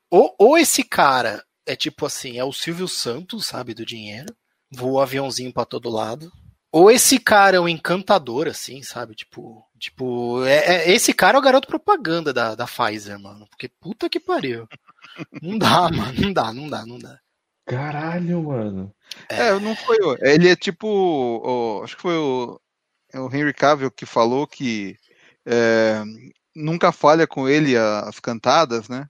ou, 0.10 0.34
ou 0.40 0.58
esse 0.58 0.84
cara 0.84 1.44
é 1.66 1.76
tipo 1.76 2.06
assim, 2.08 2.40
é 2.40 2.44
o 2.44 2.52
Silvio 2.52 2.88
Santos, 2.88 3.46
sabe, 3.46 3.74
do 3.76 3.86
dinheiro, 3.86 4.34
voa 4.72 5.04
aviãozinho 5.04 5.54
pra 5.54 5.64
todo 5.66 5.90
lado. 5.90 6.32
Ou 6.74 6.90
esse 6.92 7.20
cara 7.20 7.58
é 7.58 7.60
um 7.60 7.70
encantador, 7.70 8.48
assim, 8.48 8.82
sabe? 8.82 9.16
Tipo, 9.16 9.64
tipo 9.80 10.44
é, 10.44 10.88
é- 10.88 10.92
esse 10.92 11.14
cara 11.14 11.38
é 11.38 11.40
o 11.40 11.44
garoto 11.44 11.68
propaganda 11.68 12.34
da, 12.34 12.56
da 12.56 12.66
Pfizer, 12.66 13.20
mano. 13.20 13.48
Porque 13.48 13.70
puta 13.80 14.10
que 14.10 14.20
pariu. 14.20 14.68
Não 15.42 15.58
dá, 15.58 15.90
mano. 15.94 16.14
Não 16.20 16.34
dá, 16.34 16.52
não 16.54 16.70
dá, 16.70 16.86
não 16.86 17.00
dá. 17.00 17.20
Caralho, 17.66 18.44
mano. 18.44 18.94
É, 19.30 19.58
não 19.60 19.76
foi. 19.76 19.98
o- 20.02 20.18
Ele 20.22 20.50
é 20.50 20.56
tipo. 20.56 20.88
o- 20.88 21.84
acho 21.84 21.96
que 21.96 22.02
foi 22.02 22.18
o, 22.18 22.60
é 23.14 23.20
o 23.20 23.28
Henry 23.34 23.54
Cavill 23.54 23.92
que 23.92 24.06
falou 24.06 24.48
que 24.48 24.98
é, 25.46 26.04
nunca 26.56 26.92
falha 26.92 27.28
com 27.28 27.48
ele 27.48 27.78
a- 27.78 28.02
as 28.02 28.20
cantadas, 28.20 28.90
né? 28.90 29.08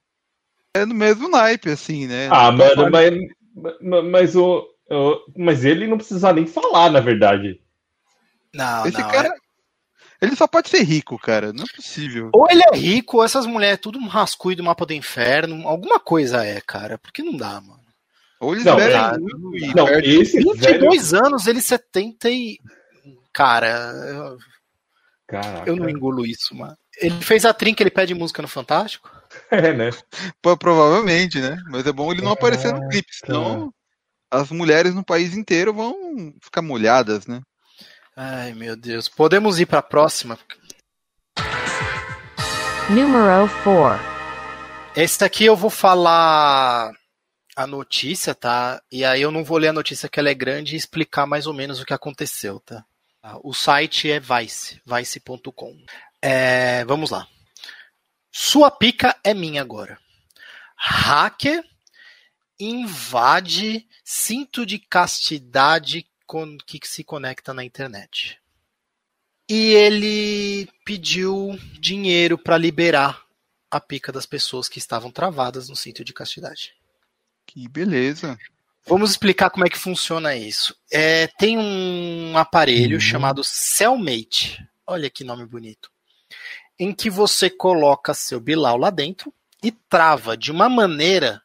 É 0.74 0.84
no 0.84 0.94
mesmo 0.94 1.28
naipe, 1.28 1.70
assim, 1.70 2.06
né? 2.06 2.28
Ah, 2.30 2.52
Nunca 2.52 2.64
mano, 2.76 2.90
falha. 2.92 3.18
mas, 3.80 4.04
mas 4.10 4.36
o. 4.36 4.68
Mas 5.36 5.64
ele 5.64 5.86
não 5.86 5.96
precisa 5.96 6.32
nem 6.32 6.46
falar, 6.46 6.90
na 6.90 7.00
verdade. 7.00 7.60
Não, 8.52 8.86
Esse 8.86 8.98
não. 9.00 9.10
cara. 9.10 9.28
é- 9.28 9.44
Ele 10.26 10.36
só 10.36 10.46
pode 10.46 10.68
ser 10.68 10.82
rico, 10.82 11.18
cara. 11.18 11.52
Não 11.52 11.64
é 11.64 11.76
possível. 11.76 12.30
Ou 12.32 12.46
ele 12.50 12.62
é 12.72 12.76
rico, 12.76 13.18
ou 13.18 13.24
essas 13.24 13.46
mulheres 13.46 13.80
tudo 13.80 13.98
um 13.98 14.06
rascunho 14.06 14.56
do 14.56 14.64
mapa 14.64 14.86
do 14.86 14.92
inferno. 14.94 15.66
Alguma 15.68 15.98
coisa 16.00 16.44
é, 16.44 16.60
cara. 16.60 16.96
Porque 16.98 17.22
não 17.22 17.36
dá, 17.36 17.60
mano. 17.60 17.80
Ou 18.40 18.52
eles 18.54 18.64
Não, 18.64 18.76
bebem 18.76 18.92
cara, 18.94 19.18
muito 19.18 19.56
e 19.56 19.74
Não, 19.74 19.86
perdem- 19.86 20.20
esse 20.22 20.36
velho. 20.38 20.52
22 20.54 21.14
anos, 21.14 21.46
ele 21.46 21.60
70 21.60 22.30
e. 22.30 22.58
Cara, 23.32 23.68
eu, 23.68 24.38
Caraca. 25.26 25.68
eu 25.68 25.76
não 25.76 25.88
engulo 25.90 26.24
isso, 26.26 26.54
mano. 26.54 26.76
Ele 26.98 27.20
fez 27.20 27.44
a 27.44 27.52
trinca, 27.52 27.82
ele 27.82 27.90
pede 27.90 28.14
música 28.14 28.40
no 28.42 28.48
Fantástico? 28.48 29.10
É, 29.50 29.72
né? 29.72 29.90
Pô, 30.40 30.56
Provavelmente, 30.56 31.40
né? 31.40 31.56
Mas 31.68 31.84
é 31.86 31.92
bom 31.92 32.12
ele 32.12 32.22
não 32.22 32.30
aparecer 32.32 32.72
no 32.72 32.88
clipe, 32.88 33.08
senão 33.12 33.72
as 34.34 34.50
mulheres 34.50 34.94
no 34.94 35.04
país 35.04 35.34
inteiro 35.34 35.72
vão 35.72 36.34
ficar 36.42 36.62
molhadas, 36.62 37.26
né? 37.26 37.40
Ai, 38.16 38.52
meu 38.52 38.76
Deus. 38.76 39.08
Podemos 39.08 39.60
ir 39.60 39.66
pra 39.66 39.82
próxima? 39.82 40.38
Numero 42.90 43.48
4. 43.62 44.14
Esse 44.96 45.24
aqui 45.24 45.44
eu 45.44 45.56
vou 45.56 45.70
falar 45.70 46.92
a 47.56 47.66
notícia, 47.66 48.34
tá? 48.34 48.82
E 48.90 49.04
aí 49.04 49.22
eu 49.22 49.30
não 49.30 49.44
vou 49.44 49.58
ler 49.58 49.68
a 49.68 49.72
notícia 49.72 50.08
que 50.08 50.20
ela 50.20 50.28
é 50.28 50.34
grande 50.34 50.74
e 50.74 50.78
explicar 50.78 51.26
mais 51.26 51.46
ou 51.46 51.54
menos 51.54 51.80
o 51.80 51.84
que 51.84 51.94
aconteceu, 51.94 52.60
tá? 52.60 52.84
O 53.42 53.54
site 53.54 54.10
é 54.10 54.20
Vice, 54.20 54.80
vice.com. 54.84 55.74
É, 56.20 56.84
vamos 56.84 57.10
lá. 57.10 57.26
Sua 58.30 58.70
pica 58.70 59.16
é 59.24 59.32
minha 59.32 59.62
agora. 59.62 59.98
Hacker 60.76 61.64
invade 62.58 63.86
cinto 64.04 64.64
de 64.64 64.78
castidade 64.78 66.06
com, 66.26 66.56
que 66.58 66.80
se 66.84 67.02
conecta 67.04 67.52
na 67.52 67.64
internet. 67.64 68.38
E 69.48 69.72
ele 69.72 70.68
pediu 70.84 71.58
dinheiro 71.78 72.38
para 72.38 72.56
liberar 72.56 73.24
a 73.70 73.80
pica 73.80 74.10
das 74.10 74.24
pessoas 74.24 74.68
que 74.68 74.78
estavam 74.78 75.10
travadas 75.10 75.68
no 75.68 75.76
cinto 75.76 76.04
de 76.04 76.12
castidade. 76.12 76.74
Que 77.46 77.68
beleza. 77.68 78.38
Vamos 78.86 79.10
explicar 79.10 79.50
como 79.50 79.66
é 79.66 79.68
que 79.68 79.78
funciona 79.78 80.36
isso. 80.36 80.76
É, 80.90 81.26
tem 81.38 81.58
um 81.58 82.36
aparelho 82.36 82.94
uhum. 82.94 83.00
chamado 83.00 83.42
Cellmate. 83.44 84.66
Olha 84.86 85.10
que 85.10 85.24
nome 85.24 85.46
bonito. 85.46 85.90
Em 86.78 86.92
que 86.92 87.08
você 87.08 87.48
coloca 87.48 88.14
seu 88.14 88.40
Bilal 88.40 88.76
lá 88.76 88.90
dentro 88.90 89.32
e 89.62 89.70
trava 89.70 90.36
de 90.36 90.50
uma 90.50 90.68
maneira 90.68 91.42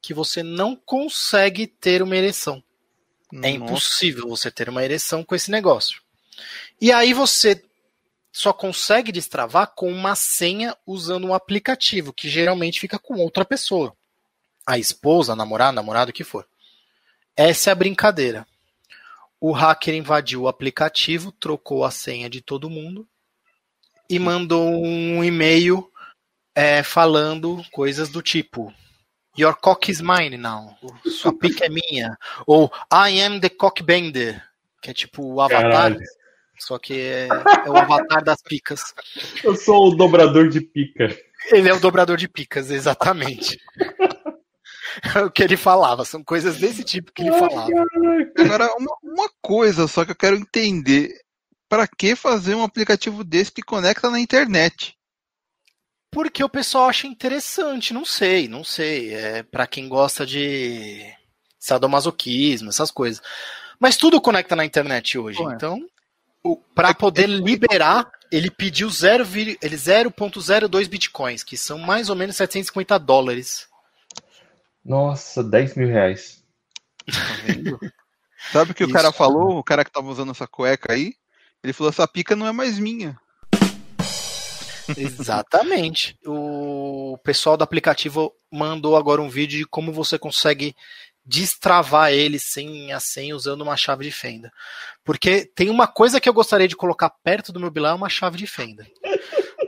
que 0.00 0.14
você 0.14 0.42
não 0.42 0.74
consegue 0.74 1.66
ter 1.66 2.02
uma 2.02 2.16
ereção. 2.16 2.62
É 3.32 3.36
Nossa. 3.36 3.46
É 3.46 3.50
impossível 3.50 4.28
você 4.28 4.50
ter 4.50 4.68
uma 4.68 4.84
ereção 4.84 5.22
com 5.22 5.34
esse 5.34 5.50
negócio. 5.50 6.00
E 6.80 6.90
aí 6.92 7.12
você 7.12 7.62
só 8.32 8.52
consegue 8.52 9.12
destravar 9.12 9.72
com 9.74 9.90
uma 9.90 10.14
senha 10.14 10.76
usando 10.86 11.26
um 11.26 11.34
aplicativo, 11.34 12.12
que 12.12 12.28
geralmente 12.28 12.80
fica 12.80 12.98
com 12.98 13.14
outra 13.14 13.44
pessoa. 13.44 13.94
A 14.66 14.78
esposa, 14.78 15.32
a 15.32 15.36
namorada, 15.36 15.72
namorado, 15.72 16.10
o 16.10 16.14
que 16.14 16.24
for. 16.24 16.46
Essa 17.36 17.70
é 17.70 17.72
a 17.72 17.76
brincadeira. 17.76 18.46
O 19.40 19.52
hacker 19.52 19.94
invadiu 19.94 20.42
o 20.42 20.48
aplicativo, 20.48 21.32
trocou 21.32 21.84
a 21.84 21.90
senha 21.90 22.28
de 22.28 22.40
todo 22.40 22.70
mundo 22.70 23.08
e 24.08 24.18
mandou 24.18 24.84
um 24.84 25.24
e-mail 25.24 25.90
é, 26.54 26.82
falando 26.82 27.64
coisas 27.72 28.08
do 28.10 28.20
tipo: 28.20 28.72
Your 29.38 29.54
cock 29.54 29.90
is 29.90 30.00
mine 30.00 30.36
now. 30.36 30.76
Sua 31.06 31.36
pica 31.36 31.66
é 31.66 31.68
minha. 31.68 32.16
Ou 32.46 32.70
I 32.92 33.20
am 33.20 33.40
the 33.40 33.48
cockbender. 33.48 34.42
Que 34.82 34.90
é 34.90 34.94
tipo 34.94 35.22
o 35.22 35.40
avatar. 35.40 35.62
Caralho. 35.62 36.00
Só 36.58 36.78
que 36.78 36.92
é, 36.92 37.28
é, 37.28 37.70
o 37.70 37.76
avatar 37.76 38.22
das 38.22 38.42
picas. 38.42 38.80
Eu 39.42 39.56
sou 39.56 39.88
o 39.88 39.96
dobrador 39.96 40.48
de 40.48 40.60
pica. 40.60 41.08
Ele 41.50 41.68
é 41.68 41.72
o 41.72 41.80
dobrador 41.80 42.16
de 42.16 42.28
picas, 42.28 42.70
exatamente. 42.70 43.58
É 45.14 45.20
o 45.20 45.30
que 45.30 45.42
ele 45.42 45.56
falava, 45.56 46.04
são 46.04 46.22
coisas 46.22 46.56
desse 46.56 46.82
tipo 46.82 47.12
que 47.12 47.22
ele 47.22 47.32
falava. 47.32 47.70
Agora, 48.36 48.74
uma, 48.76 48.96
uma 49.02 49.30
coisa 49.40 49.86
só 49.86 50.04
que 50.04 50.10
eu 50.10 50.16
quero 50.16 50.36
entender: 50.36 51.14
para 51.68 51.86
que 51.86 52.16
fazer 52.16 52.56
um 52.56 52.64
aplicativo 52.64 53.22
desse 53.22 53.52
que 53.52 53.62
conecta 53.62 54.10
na 54.10 54.18
internet? 54.18 54.98
Porque 56.10 56.42
o 56.42 56.48
pessoal 56.48 56.88
acha 56.88 57.06
interessante, 57.06 57.94
não 57.94 58.04
sei, 58.04 58.48
não 58.48 58.64
sei. 58.64 59.14
É 59.14 59.42
para 59.42 59.66
quem 59.66 59.88
gosta 59.88 60.26
de 60.26 61.04
sadomasoquismo, 61.58 62.68
essas 62.68 62.90
coisas. 62.90 63.22
Mas 63.78 63.96
tudo 63.96 64.20
conecta 64.20 64.56
na 64.56 64.64
internet 64.64 65.18
hoje, 65.18 65.42
então 65.42 65.80
para 66.74 66.94
poder 66.94 67.28
liberar, 67.28 68.10
ele 68.32 68.50
pediu 68.50 68.88
0,02 68.88 70.88
bitcoins, 70.88 71.44
que 71.44 71.56
são 71.56 71.78
mais 71.78 72.08
ou 72.08 72.16
menos 72.16 72.36
750 72.36 72.98
dólares. 72.98 73.68
Nossa, 74.84 75.44
10 75.44 75.76
mil 75.76 75.88
reais. 75.88 76.42
Sabe 78.52 78.72
o 78.72 78.74
que 78.74 78.84
Isso. 78.84 78.90
o 78.90 78.94
cara 78.94 79.12
falou? 79.12 79.58
O 79.58 79.64
cara 79.64 79.84
que 79.84 79.92
tava 79.92 80.08
usando 80.08 80.30
essa 80.30 80.46
cueca 80.46 80.94
aí? 80.94 81.12
Ele 81.62 81.74
falou: 81.74 81.90
essa 81.90 82.08
pica 82.08 82.34
não 82.34 82.46
é 82.46 82.52
mais 82.52 82.78
minha. 82.78 83.20
Exatamente. 84.96 86.16
O 86.26 87.18
pessoal 87.24 87.56
do 87.56 87.64
aplicativo 87.64 88.32
mandou 88.50 88.96
agora 88.96 89.22
um 89.22 89.28
vídeo 89.28 89.58
de 89.58 89.66
como 89.66 89.92
você 89.92 90.18
consegue 90.18 90.74
destravar 91.24 92.12
ele 92.12 92.38
sem 92.38 92.92
a 92.92 92.98
senha 92.98 93.36
usando 93.36 93.60
uma 93.60 93.76
chave 93.76 94.04
de 94.04 94.10
fenda. 94.10 94.50
Porque 95.04 95.44
tem 95.54 95.70
uma 95.70 95.86
coisa 95.86 96.20
que 96.20 96.28
eu 96.28 96.34
gostaria 96.34 96.66
de 96.66 96.76
colocar 96.76 97.10
perto 97.22 97.52
do 97.52 97.60
meu 97.60 97.70
bilar 97.70 97.92
é 97.92 97.96
uma 97.96 98.08
chave 98.08 98.36
de 98.36 98.46
fenda. 98.46 98.86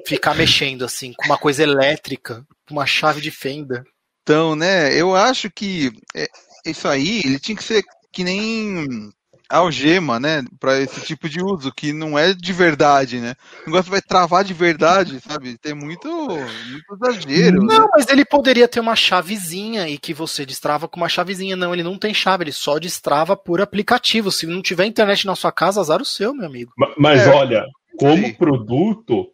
Ficar 0.06 0.34
mexendo 0.34 0.84
assim, 0.84 1.12
com 1.12 1.26
uma 1.26 1.38
coisa 1.38 1.62
elétrica, 1.62 2.44
com 2.66 2.74
uma 2.74 2.86
chave 2.86 3.20
de 3.20 3.30
fenda. 3.30 3.84
Então, 4.22 4.56
né, 4.56 4.94
eu 4.98 5.14
acho 5.14 5.50
que 5.50 5.92
é, 6.14 6.28
isso 6.66 6.88
aí, 6.88 7.20
ele 7.24 7.38
tinha 7.38 7.56
que 7.56 7.64
ser 7.64 7.82
que 8.12 8.24
nem 8.24 9.10
algema, 9.52 10.18
né, 10.18 10.42
para 10.58 10.80
esse 10.80 11.02
tipo 11.02 11.28
de 11.28 11.42
uso, 11.42 11.70
que 11.72 11.92
não 11.92 12.18
é 12.18 12.32
de 12.32 12.52
verdade, 12.52 13.20
né? 13.20 13.34
O 13.62 13.70
negócio 13.70 13.90
vai 13.90 14.00
travar 14.00 14.42
de 14.42 14.54
verdade, 14.54 15.20
sabe? 15.20 15.58
Tem 15.58 15.74
muito, 15.74 16.08
muito 16.08 17.06
exagero. 17.06 17.62
Não, 17.62 17.82
né? 17.82 17.88
mas 17.92 18.08
ele 18.08 18.24
poderia 18.24 18.66
ter 18.66 18.80
uma 18.80 18.96
chavezinha 18.96 19.88
e 19.88 19.98
que 19.98 20.14
você 20.14 20.46
destrava 20.46 20.88
com 20.88 20.96
uma 20.96 21.08
chavezinha. 21.08 21.54
Não, 21.54 21.74
ele 21.74 21.82
não 21.82 21.98
tem 21.98 22.14
chave, 22.14 22.44
ele 22.44 22.52
só 22.52 22.78
destrava 22.78 23.36
por 23.36 23.60
aplicativo. 23.60 24.32
Se 24.32 24.46
não 24.46 24.62
tiver 24.62 24.86
internet 24.86 25.26
na 25.26 25.36
sua 25.36 25.52
casa, 25.52 25.80
azar 25.80 26.00
o 26.00 26.06
seu, 26.06 26.34
meu 26.34 26.46
amigo. 26.46 26.72
Mas, 26.76 26.94
mas 26.96 27.26
é, 27.26 27.30
olha, 27.30 27.64
como 27.98 28.26
sim. 28.26 28.34
produto, 28.34 29.28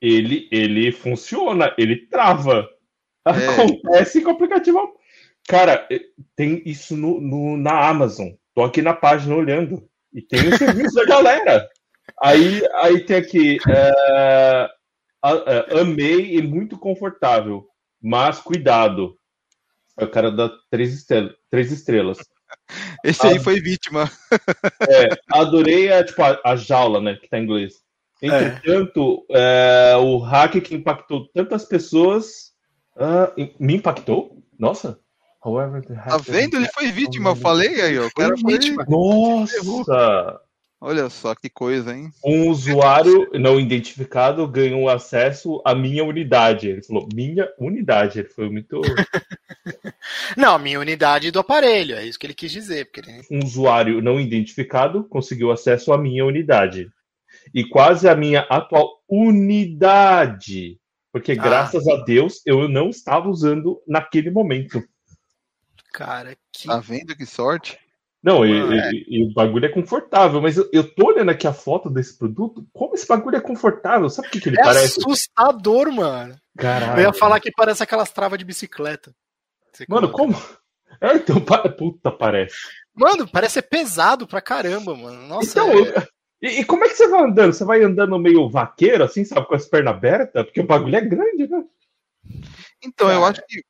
ele, 0.00 0.48
ele 0.52 0.92
funciona, 0.92 1.74
ele 1.78 2.06
trava. 2.08 2.68
É. 3.26 3.30
Acontece 3.30 4.20
com 4.20 4.30
o 4.30 4.34
aplicativo. 4.34 4.78
Cara, 5.48 5.86
eh, 5.90 6.00
tem 6.36 6.62
isso 6.66 6.96
no, 6.96 7.20
no, 7.20 7.56
na 7.56 7.88
Amazon. 7.88 8.28
Tô 8.54 8.62
aqui 8.62 8.82
na 8.82 8.94
página 8.94 9.34
olhando. 9.34 9.88
E 10.12 10.20
tem 10.20 10.48
o 10.48 10.58
serviço 10.58 10.94
da 10.94 11.04
galera. 11.06 11.68
Aí, 12.22 12.62
aí 12.74 13.00
tem 13.00 13.16
aqui. 13.16 13.58
É, 13.68 14.70
é, 15.24 15.80
amei 15.80 16.36
e 16.36 16.42
muito 16.42 16.78
confortável. 16.78 17.66
Mas 18.00 18.40
cuidado. 18.40 19.16
É 19.98 20.04
o 20.04 20.10
cara 20.10 20.30
dá 20.30 20.50
três 20.70 20.92
estrelas. 20.92 21.34
Três 21.50 21.72
estrelas. 21.72 22.18
Esse 23.04 23.26
aí 23.26 23.38
foi 23.38 23.60
vítima. 23.60 24.10
É, 24.88 25.08
adorei 25.30 25.92
a, 25.92 26.04
tipo, 26.04 26.22
a, 26.22 26.40
a, 26.44 26.56
jaula, 26.56 27.00
né? 27.00 27.16
Que 27.16 27.28
tá 27.28 27.38
em 27.38 27.44
inglês. 27.44 27.82
Entretanto, 28.20 29.24
é. 29.30 29.96
o 29.96 30.18
hack 30.18 30.60
que 30.60 30.74
impactou 30.74 31.28
tantas 31.28 31.64
pessoas 31.64 32.52
uh, 32.96 33.54
me 33.58 33.76
impactou? 33.76 34.42
Nossa. 34.58 34.98
However, 35.44 35.82
tá 35.82 36.18
vendo? 36.18 36.56
Ele 36.56 36.68
foi 36.68 36.92
vítima, 36.92 37.30
eu 37.30 37.36
falei 37.36 37.80
aí, 37.80 37.98
ó. 37.98 38.06
O 38.06 38.14
cara 38.14 38.36
foi 38.36 38.52
vítima. 38.52 38.84
Nossa! 38.88 40.40
Olha 40.84 41.08
só 41.08 41.32
que 41.36 41.48
coisa, 41.48 41.94
hein? 41.94 42.10
Um 42.24 42.48
usuário 42.48 43.30
não 43.34 43.60
identificado 43.60 44.46
ganhou 44.48 44.88
acesso 44.88 45.62
à 45.64 45.76
minha 45.76 46.04
unidade. 46.04 46.68
Ele 46.68 46.82
falou, 46.82 47.08
minha 47.14 47.48
unidade. 47.56 48.18
Ele 48.18 48.28
foi 48.28 48.50
muito. 48.50 48.80
não, 50.36 50.58
minha 50.58 50.80
unidade 50.80 51.30
do 51.30 51.38
aparelho, 51.38 51.94
é 51.94 52.04
isso 52.04 52.18
que 52.18 52.26
ele 52.26 52.34
quis 52.34 52.50
dizer. 52.50 52.86
Porque. 52.86 53.02
Um 53.30 53.44
usuário 53.44 54.02
não 54.02 54.20
identificado 54.20 55.04
conseguiu 55.04 55.52
acesso 55.52 55.92
à 55.92 55.98
minha 55.98 56.24
unidade. 56.24 56.88
E 57.54 57.64
quase 57.64 58.08
a 58.08 58.16
minha 58.16 58.40
atual 58.40 59.02
unidade. 59.08 60.80
Porque 61.12 61.32
ah. 61.32 61.36
graças 61.36 61.86
a 61.86 62.02
Deus 62.02 62.42
eu 62.44 62.68
não 62.68 62.88
estava 62.88 63.28
usando 63.28 63.80
naquele 63.86 64.32
momento. 64.32 64.82
Cara, 65.92 66.36
que. 66.52 66.68
Tá 66.68 66.78
vendo 66.78 67.16
que 67.16 67.26
sorte? 67.26 67.78
Não, 68.22 68.46
e, 68.46 68.52
e, 68.52 69.04
e, 69.08 69.24
o 69.24 69.32
bagulho 69.32 69.66
é 69.66 69.68
confortável, 69.68 70.40
mas 70.40 70.56
eu, 70.56 70.68
eu 70.72 70.94
tô 70.94 71.08
olhando 71.08 71.30
aqui 71.30 71.44
a 71.44 71.52
foto 71.52 71.90
desse 71.90 72.16
produto, 72.16 72.64
como 72.72 72.94
esse 72.94 73.06
bagulho 73.06 73.36
é 73.36 73.40
confortável, 73.40 74.08
sabe 74.08 74.28
o 74.28 74.30
que, 74.30 74.40
que 74.40 74.48
ele 74.48 74.60
é 74.60 74.62
parece? 74.62 75.00
É 75.00 75.02
assustador, 75.02 75.90
mano. 75.90 76.36
Caralho. 76.56 77.00
Eu 77.00 77.06
ia 77.06 77.12
falar 77.12 77.40
que 77.40 77.50
parece 77.50 77.82
aquelas 77.82 78.12
travas 78.12 78.38
de 78.38 78.44
bicicleta. 78.44 79.12
Mano, 79.88 80.10
como? 80.10 80.40
É, 81.00 81.16
então, 81.16 81.36
puta, 81.76 82.12
parece. 82.12 82.54
Mano, 82.94 83.26
parece 83.26 83.54
ser 83.54 83.62
pesado 83.62 84.26
pra 84.26 84.40
caramba, 84.40 84.94
mano. 84.94 85.26
Nossa. 85.26 85.50
Então, 85.50 85.70
é... 85.70 86.06
e, 86.40 86.60
e, 86.60 86.64
como 86.64 86.84
é 86.84 86.88
que 86.88 86.94
você 86.94 87.08
vai 87.08 87.24
andando? 87.24 87.52
Você 87.52 87.64
vai 87.64 87.82
andando 87.82 88.18
meio 88.20 88.48
vaqueiro, 88.48 89.02
assim, 89.02 89.24
sabe, 89.24 89.48
com 89.48 89.54
as 89.54 89.66
pernas 89.66 89.94
abertas? 89.94 90.44
Porque 90.44 90.60
o 90.60 90.66
bagulho 90.66 90.94
é 90.94 91.00
grande, 91.00 91.48
né? 91.48 91.64
Então, 92.84 93.10
eu 93.10 93.24
acho 93.24 93.42
que, 93.48 93.64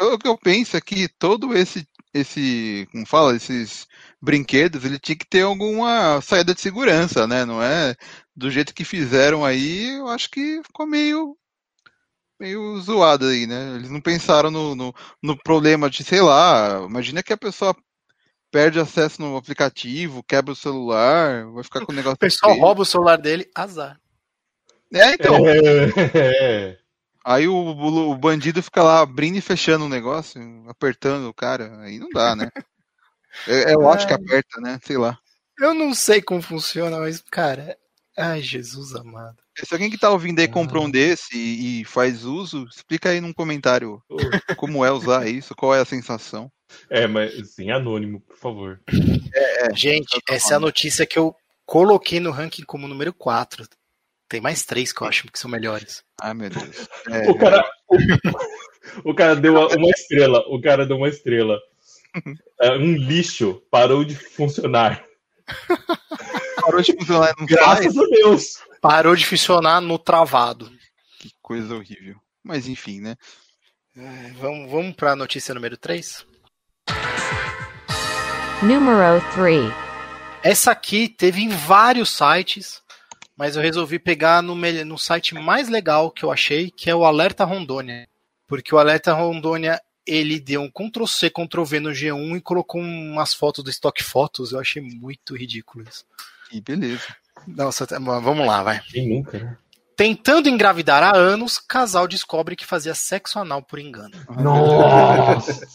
pelo 0.00 0.18
que 0.18 0.26
eu 0.26 0.38
penso 0.38 0.78
é 0.78 0.80
que 0.80 1.08
todo 1.18 1.54
esse, 1.54 1.86
esse, 2.14 2.88
como 2.90 3.04
fala, 3.04 3.36
esses 3.36 3.86
brinquedos, 4.20 4.82
ele 4.82 4.98
tinha 4.98 5.14
que 5.14 5.26
ter 5.26 5.42
alguma 5.42 6.22
saída 6.22 6.54
de 6.54 6.60
segurança, 6.62 7.26
né? 7.26 7.44
Não 7.44 7.62
é 7.62 7.94
do 8.34 8.50
jeito 8.50 8.72
que 8.72 8.82
fizeram 8.82 9.44
aí, 9.44 9.98
eu 9.98 10.08
acho 10.08 10.30
que 10.30 10.62
ficou 10.64 10.86
meio 10.86 11.36
meio 12.40 12.80
zoado 12.80 13.26
aí, 13.26 13.46
né? 13.46 13.76
Eles 13.76 13.90
não 13.90 14.00
pensaram 14.00 14.50
no, 14.50 14.74
no, 14.74 14.94
no, 15.22 15.36
problema 15.36 15.90
de, 15.90 16.02
sei 16.02 16.22
lá, 16.22 16.82
imagina 16.88 17.22
que 17.22 17.34
a 17.34 17.36
pessoa 17.36 17.76
perde 18.50 18.80
acesso 18.80 19.20
no 19.20 19.36
aplicativo, 19.36 20.24
quebra 20.26 20.52
o 20.52 20.56
celular, 20.56 21.44
vai 21.52 21.62
ficar 21.62 21.84
com 21.84 21.92
o 21.92 21.94
negócio. 21.94 22.14
O 22.14 22.18
pessoal 22.18 22.54
rouba 22.54 22.80
o 22.80 22.86
celular 22.86 23.18
dele, 23.18 23.50
azar. 23.54 24.00
É, 24.94 25.12
então. 25.12 25.36
É. 26.14 26.79
Aí 27.30 27.46
o, 27.46 27.54
o, 27.54 28.10
o, 28.10 28.16
bandido 28.16 28.62
fica 28.62 28.82
lá 28.82 29.00
abrindo 29.00 29.36
e 29.36 29.40
fechando 29.40 29.84
o 29.84 29.88
negócio, 29.88 30.40
apertando 30.68 31.28
o 31.28 31.34
cara. 31.34 31.80
Aí 31.80 31.98
não 31.98 32.08
dá, 32.08 32.34
né? 32.34 32.50
É, 33.46 33.72
é 33.72 33.76
o 33.78 33.96
que 33.96 34.12
aperta, 34.12 34.60
né? 34.60 34.78
Sei 34.84 34.96
lá. 34.96 35.18
Eu 35.58 35.74
não 35.74 35.94
sei 35.94 36.22
como 36.22 36.40
funciona, 36.40 36.98
mas, 36.98 37.22
cara, 37.30 37.76
Ai, 38.16 38.42
Jesus 38.42 38.94
amado. 38.94 39.38
Se 39.56 39.72
alguém 39.72 39.88
que 39.88 39.96
tá 39.96 40.10
ouvindo 40.10 40.40
aí 40.40 40.48
comprou 40.48 40.84
um 40.84 40.90
desse 40.90 41.36
e, 41.36 41.80
e 41.80 41.84
faz 41.86 42.24
uso, 42.24 42.66
explica 42.70 43.08
aí 43.08 43.20
num 43.20 43.32
comentário 43.32 44.02
como 44.58 44.84
é 44.84 44.92
usar 44.92 45.26
isso, 45.26 45.54
qual 45.54 45.74
é 45.74 45.80
a 45.80 45.86
sensação. 45.86 46.52
É, 46.90 47.06
mas 47.06 47.54
sim, 47.54 47.70
anônimo, 47.70 48.20
por 48.20 48.36
favor. 48.36 48.80
É, 49.34 49.74
Gente, 49.74 50.20
essa 50.28 50.54
é 50.54 50.56
a 50.56 50.60
notícia 50.60 51.06
que 51.06 51.18
eu 51.18 51.34
coloquei 51.64 52.20
no 52.20 52.30
ranking 52.30 52.62
como 52.62 52.86
número 52.86 53.12
4. 53.14 53.66
Tem 54.30 54.40
mais 54.40 54.64
três 54.64 54.92
que 54.92 55.02
eu 55.02 55.08
acho 55.08 55.26
que 55.26 55.38
são 55.38 55.50
melhores. 55.50 56.04
Ai, 56.22 56.32
meu 56.32 56.48
Deus. 56.48 56.88
É, 57.10 57.28
O 57.28 57.36
cara, 57.36 57.68
o, 57.88 59.10
o 59.10 59.14
cara 59.14 59.34
deu 59.34 59.54
uma, 59.54 59.90
estrela. 59.90 60.38
O 60.46 60.60
cara 60.60 60.86
deu 60.86 60.96
uma 60.96 61.08
estrela. 61.08 61.58
É, 62.60 62.70
um 62.70 62.94
lixo 62.94 63.60
parou 63.70 64.04
de 64.04 64.14
funcionar. 64.14 65.04
parou 66.62 66.80
de 66.80 66.92
funcionar 66.92 67.34
no 67.36 67.44
Graças 67.44 67.98
a 67.98 68.06
Deus. 68.06 68.44
Parou 68.80 69.16
de 69.16 69.26
funcionar 69.26 69.80
no 69.80 69.98
travado. 69.98 70.70
Que 71.18 71.32
coisa 71.42 71.74
horrível. 71.74 72.14
Mas 72.42 72.68
enfim, 72.68 73.00
né? 73.00 73.16
É, 73.96 74.30
Vamos, 74.38 74.70
vamos 74.70 74.94
pra 74.94 75.16
notícia 75.16 75.52
número 75.52 75.76
3? 75.76 76.24
Numero 78.62 79.20
3. 79.34 79.72
Essa 80.44 80.70
aqui 80.70 81.08
teve 81.08 81.42
em 81.42 81.48
vários 81.48 82.10
sites, 82.16 82.80
mas 83.40 83.56
eu 83.56 83.62
resolvi 83.62 83.98
pegar 83.98 84.42
no, 84.42 84.54
no 84.54 84.98
site 84.98 85.34
mais 85.34 85.70
legal 85.70 86.10
que 86.10 86.22
eu 86.26 86.30
achei, 86.30 86.70
que 86.70 86.90
é 86.90 86.94
o 86.94 87.06
Alerta 87.06 87.42
Rondônia. 87.42 88.06
Porque 88.46 88.74
o 88.74 88.76
Alerta 88.78 89.14
Rondônia, 89.14 89.80
ele 90.06 90.38
deu 90.38 90.60
um 90.60 90.70
Ctrl-C, 90.70 91.30
Ctrl-V 91.30 91.80
no 91.80 91.88
G1 91.88 92.36
e 92.36 92.40
colocou 92.42 92.82
umas 92.82 93.32
fotos 93.32 93.64
do 93.64 93.70
Stock 93.70 94.02
Fotos. 94.04 94.52
Eu 94.52 94.60
achei 94.60 94.82
muito 94.82 95.34
ridículo 95.34 95.86
isso. 95.88 96.04
E 96.52 96.60
beleza. 96.60 97.16
Nossa, 97.46 97.86
tá- 97.86 97.98
vamos 97.98 98.46
lá, 98.46 98.62
vai. 98.62 98.78
Quem 98.80 99.08
nunca, 99.08 99.38
né? 99.38 99.56
Tentando 99.96 100.46
engravidar 100.46 101.02
há 101.02 101.16
anos, 101.16 101.56
casal 101.56 102.06
descobre 102.06 102.54
que 102.54 102.66
fazia 102.66 102.94
sexo 102.94 103.38
anal 103.38 103.62
por 103.62 103.78
engano. 103.78 104.18
Nossa! 104.28 105.66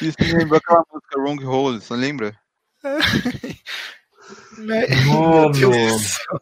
Isso 0.00 0.16
me 0.20 0.32
lembrou 0.32 0.58
aquela 0.58 0.84
música 0.92 1.18
Wrong 1.18 1.44
Hole, 1.44 1.80
você 1.80 1.94
lembra? 1.94 2.38
Meu 4.58 5.50
Deus 5.50 5.92
do 5.92 5.98
céu. 5.98 6.40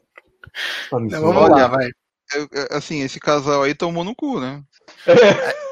Não, 0.92 1.20
vamos 1.22 1.36
Olha, 1.42 1.54
lá, 1.54 1.66
vai. 1.68 1.90
Eu- 2.34 2.48
eu- 2.52 2.68
assim, 2.70 3.00
esse 3.02 3.18
casal 3.20 3.62
aí 3.62 3.74
tomou 3.74 4.04
no 4.04 4.14
cu, 4.14 4.40
né? 4.40 4.62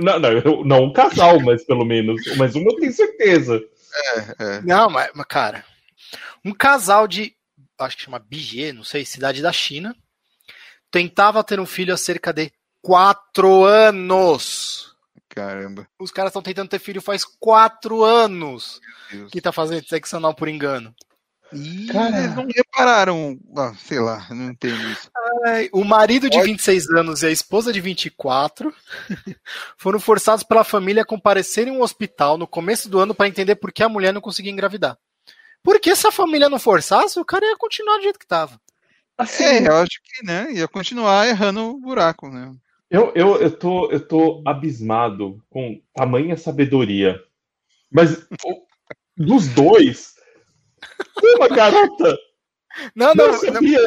Não, 0.00 0.16
não, 0.20 0.30
eu- 0.30 0.64
não 0.64 0.84
um 0.84 0.92
casal, 0.92 1.40
mas 1.40 1.64
pelo 1.64 1.84
menos. 1.84 2.20
Mas 2.36 2.54
uma 2.54 2.70
eu 2.70 2.76
tenho 2.76 2.92
certeza. 2.92 3.60
É, 3.92 4.18
é. 4.38 4.60
Não, 4.60 4.88
mas, 4.88 5.10
mas, 5.12 5.26
cara, 5.26 5.64
um 6.44 6.52
casal 6.52 7.08
de, 7.08 7.34
acho 7.80 7.96
que 7.96 8.04
chama 8.04 8.20
Bijie, 8.20 8.72
não 8.72 8.84
sei, 8.84 9.04
cidade 9.04 9.42
da 9.42 9.50
China, 9.52 9.96
tentava 10.88 11.42
ter 11.42 11.58
um 11.58 11.66
filho 11.66 11.92
há 11.92 11.96
cerca 11.96 12.32
de 12.32 12.52
quatro 12.80 13.64
anos. 13.64 14.94
Caramba. 15.28 15.88
Os 15.98 16.12
caras 16.12 16.30
estão 16.30 16.42
tentando 16.42 16.68
ter 16.68 16.78
filho 16.78 17.00
faz 17.02 17.24
quatro 17.24 18.04
anos 18.04 18.80
meu 19.12 19.26
que 19.28 19.40
tá 19.40 19.50
fazendo 19.50 19.84
sexo 19.88 20.16
anal 20.16 20.32
por 20.32 20.48
engano. 20.48 20.94
Ih, 21.52 21.86
Cara. 21.86 22.18
eles 22.18 22.34
não 22.36 22.46
repararam. 22.46 23.38
Ah, 23.56 23.72
sei 23.78 23.98
lá, 24.00 24.26
não 24.30 24.50
entendo 24.50 24.82
isso. 24.90 25.10
Ai, 25.46 25.68
O 25.72 25.82
marido 25.84 26.28
de 26.28 26.36
Pode- 26.36 26.50
26 26.50 26.90
anos 26.90 27.22
e 27.22 27.26
a 27.26 27.30
esposa 27.30 27.72
de 27.72 27.80
24 27.80 28.74
foram 29.78 29.98
forçados 29.98 30.42
pela 30.44 30.64
família 30.64 31.02
a 31.02 31.06
comparecerem 31.06 31.72
em 31.72 31.76
um 31.76 31.82
hospital 31.82 32.36
no 32.36 32.46
começo 32.46 32.88
do 32.88 32.98
ano 32.98 33.14
para 33.14 33.28
entender 33.28 33.54
por 33.56 33.72
que 33.72 33.82
a 33.82 33.88
mulher 33.88 34.12
não 34.12 34.20
conseguia 34.20 34.52
engravidar. 34.52 34.98
Porque 35.62 35.94
se 35.96 36.06
a 36.06 36.12
família 36.12 36.48
não 36.48 36.58
forçasse, 36.58 37.18
o 37.18 37.24
cara 37.24 37.44
ia 37.46 37.56
continuar 37.56 37.96
do 37.96 38.02
jeito 38.02 38.18
que 38.18 38.26
tava. 38.26 38.60
Assim, 39.16 39.42
É, 39.44 39.68
eu 39.68 39.76
acho 39.76 40.00
que, 40.04 40.24
né, 40.24 40.52
ia 40.52 40.68
continuar 40.68 41.26
errando 41.26 41.60
o 41.62 41.78
buraco, 41.80 42.28
né? 42.28 42.52
eu, 42.90 43.10
eu, 43.14 43.36
eu, 43.40 43.50
tô, 43.50 43.90
eu 43.90 44.00
tô 44.00 44.42
abismado 44.46 45.42
com 45.50 45.80
tamanha 45.94 46.36
sabedoria. 46.36 47.20
Mas 47.90 48.26
dos 49.16 49.48
dois, 49.48 50.14
uma 51.36 51.48
garota 51.48 52.18
Não, 52.94 53.14
não, 53.14 53.26
não, 53.26 53.32
não, 53.32 53.38
sabia. 53.40 53.80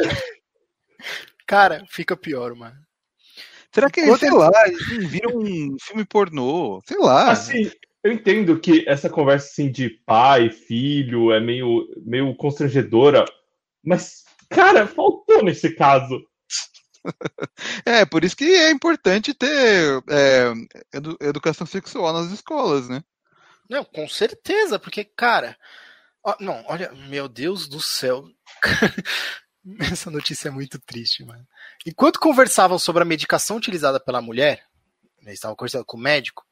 cara, 1.46 1.84
fica 1.88 2.16
pior, 2.16 2.54
mano. 2.54 2.76
Será 3.72 3.90
que, 3.90 4.02
Quando- 4.04 4.18
sei 4.20 4.30
lá, 4.30 4.50
eles 4.66 4.88
não 4.90 5.08
viram 5.08 5.38
um 5.38 5.76
filme 5.80 6.04
pornô? 6.04 6.82
Sei 6.86 6.98
lá. 6.98 7.30
Assim, 7.30 7.70
eu 8.04 8.12
entendo 8.12 8.58
que 8.60 8.84
essa 8.86 9.08
conversa 9.08 9.46
assim 9.48 9.70
de 9.70 9.88
pai, 10.04 10.50
filho, 10.50 11.32
é 11.32 11.40
meio, 11.40 11.86
meio 12.04 12.34
constrangedora, 12.36 13.24
mas, 13.82 14.24
cara, 14.50 14.86
faltou 14.86 15.42
nesse 15.42 15.74
caso. 15.74 16.20
É, 17.84 18.04
por 18.04 18.22
isso 18.22 18.36
que 18.36 18.44
é 18.44 18.70
importante 18.70 19.34
ter 19.34 20.00
é, 20.08 20.52
edu- 20.94 21.16
educação 21.20 21.66
sexual 21.66 22.12
nas 22.12 22.30
escolas, 22.30 22.88
né? 22.88 23.02
Não, 23.68 23.84
com 23.84 24.08
certeza, 24.08 24.78
porque, 24.78 25.02
cara. 25.04 25.56
Não, 26.40 26.64
olha, 26.66 26.92
meu 27.08 27.28
Deus 27.28 27.66
do 27.68 27.80
céu. 27.80 28.24
Essa 29.92 30.10
notícia 30.10 30.48
é 30.48 30.50
muito 30.50 30.78
triste, 30.80 31.24
mano. 31.24 31.46
Enquanto 31.86 32.18
conversavam 32.18 32.78
sobre 32.78 33.02
a 33.02 33.06
medicação 33.06 33.56
utilizada 33.56 34.00
pela 34.00 34.20
mulher, 34.20 34.64
eles 35.20 35.34
estavam 35.34 35.56
conversando 35.56 35.84
com 35.84 35.96
o 35.96 36.00
médico, 36.00 36.44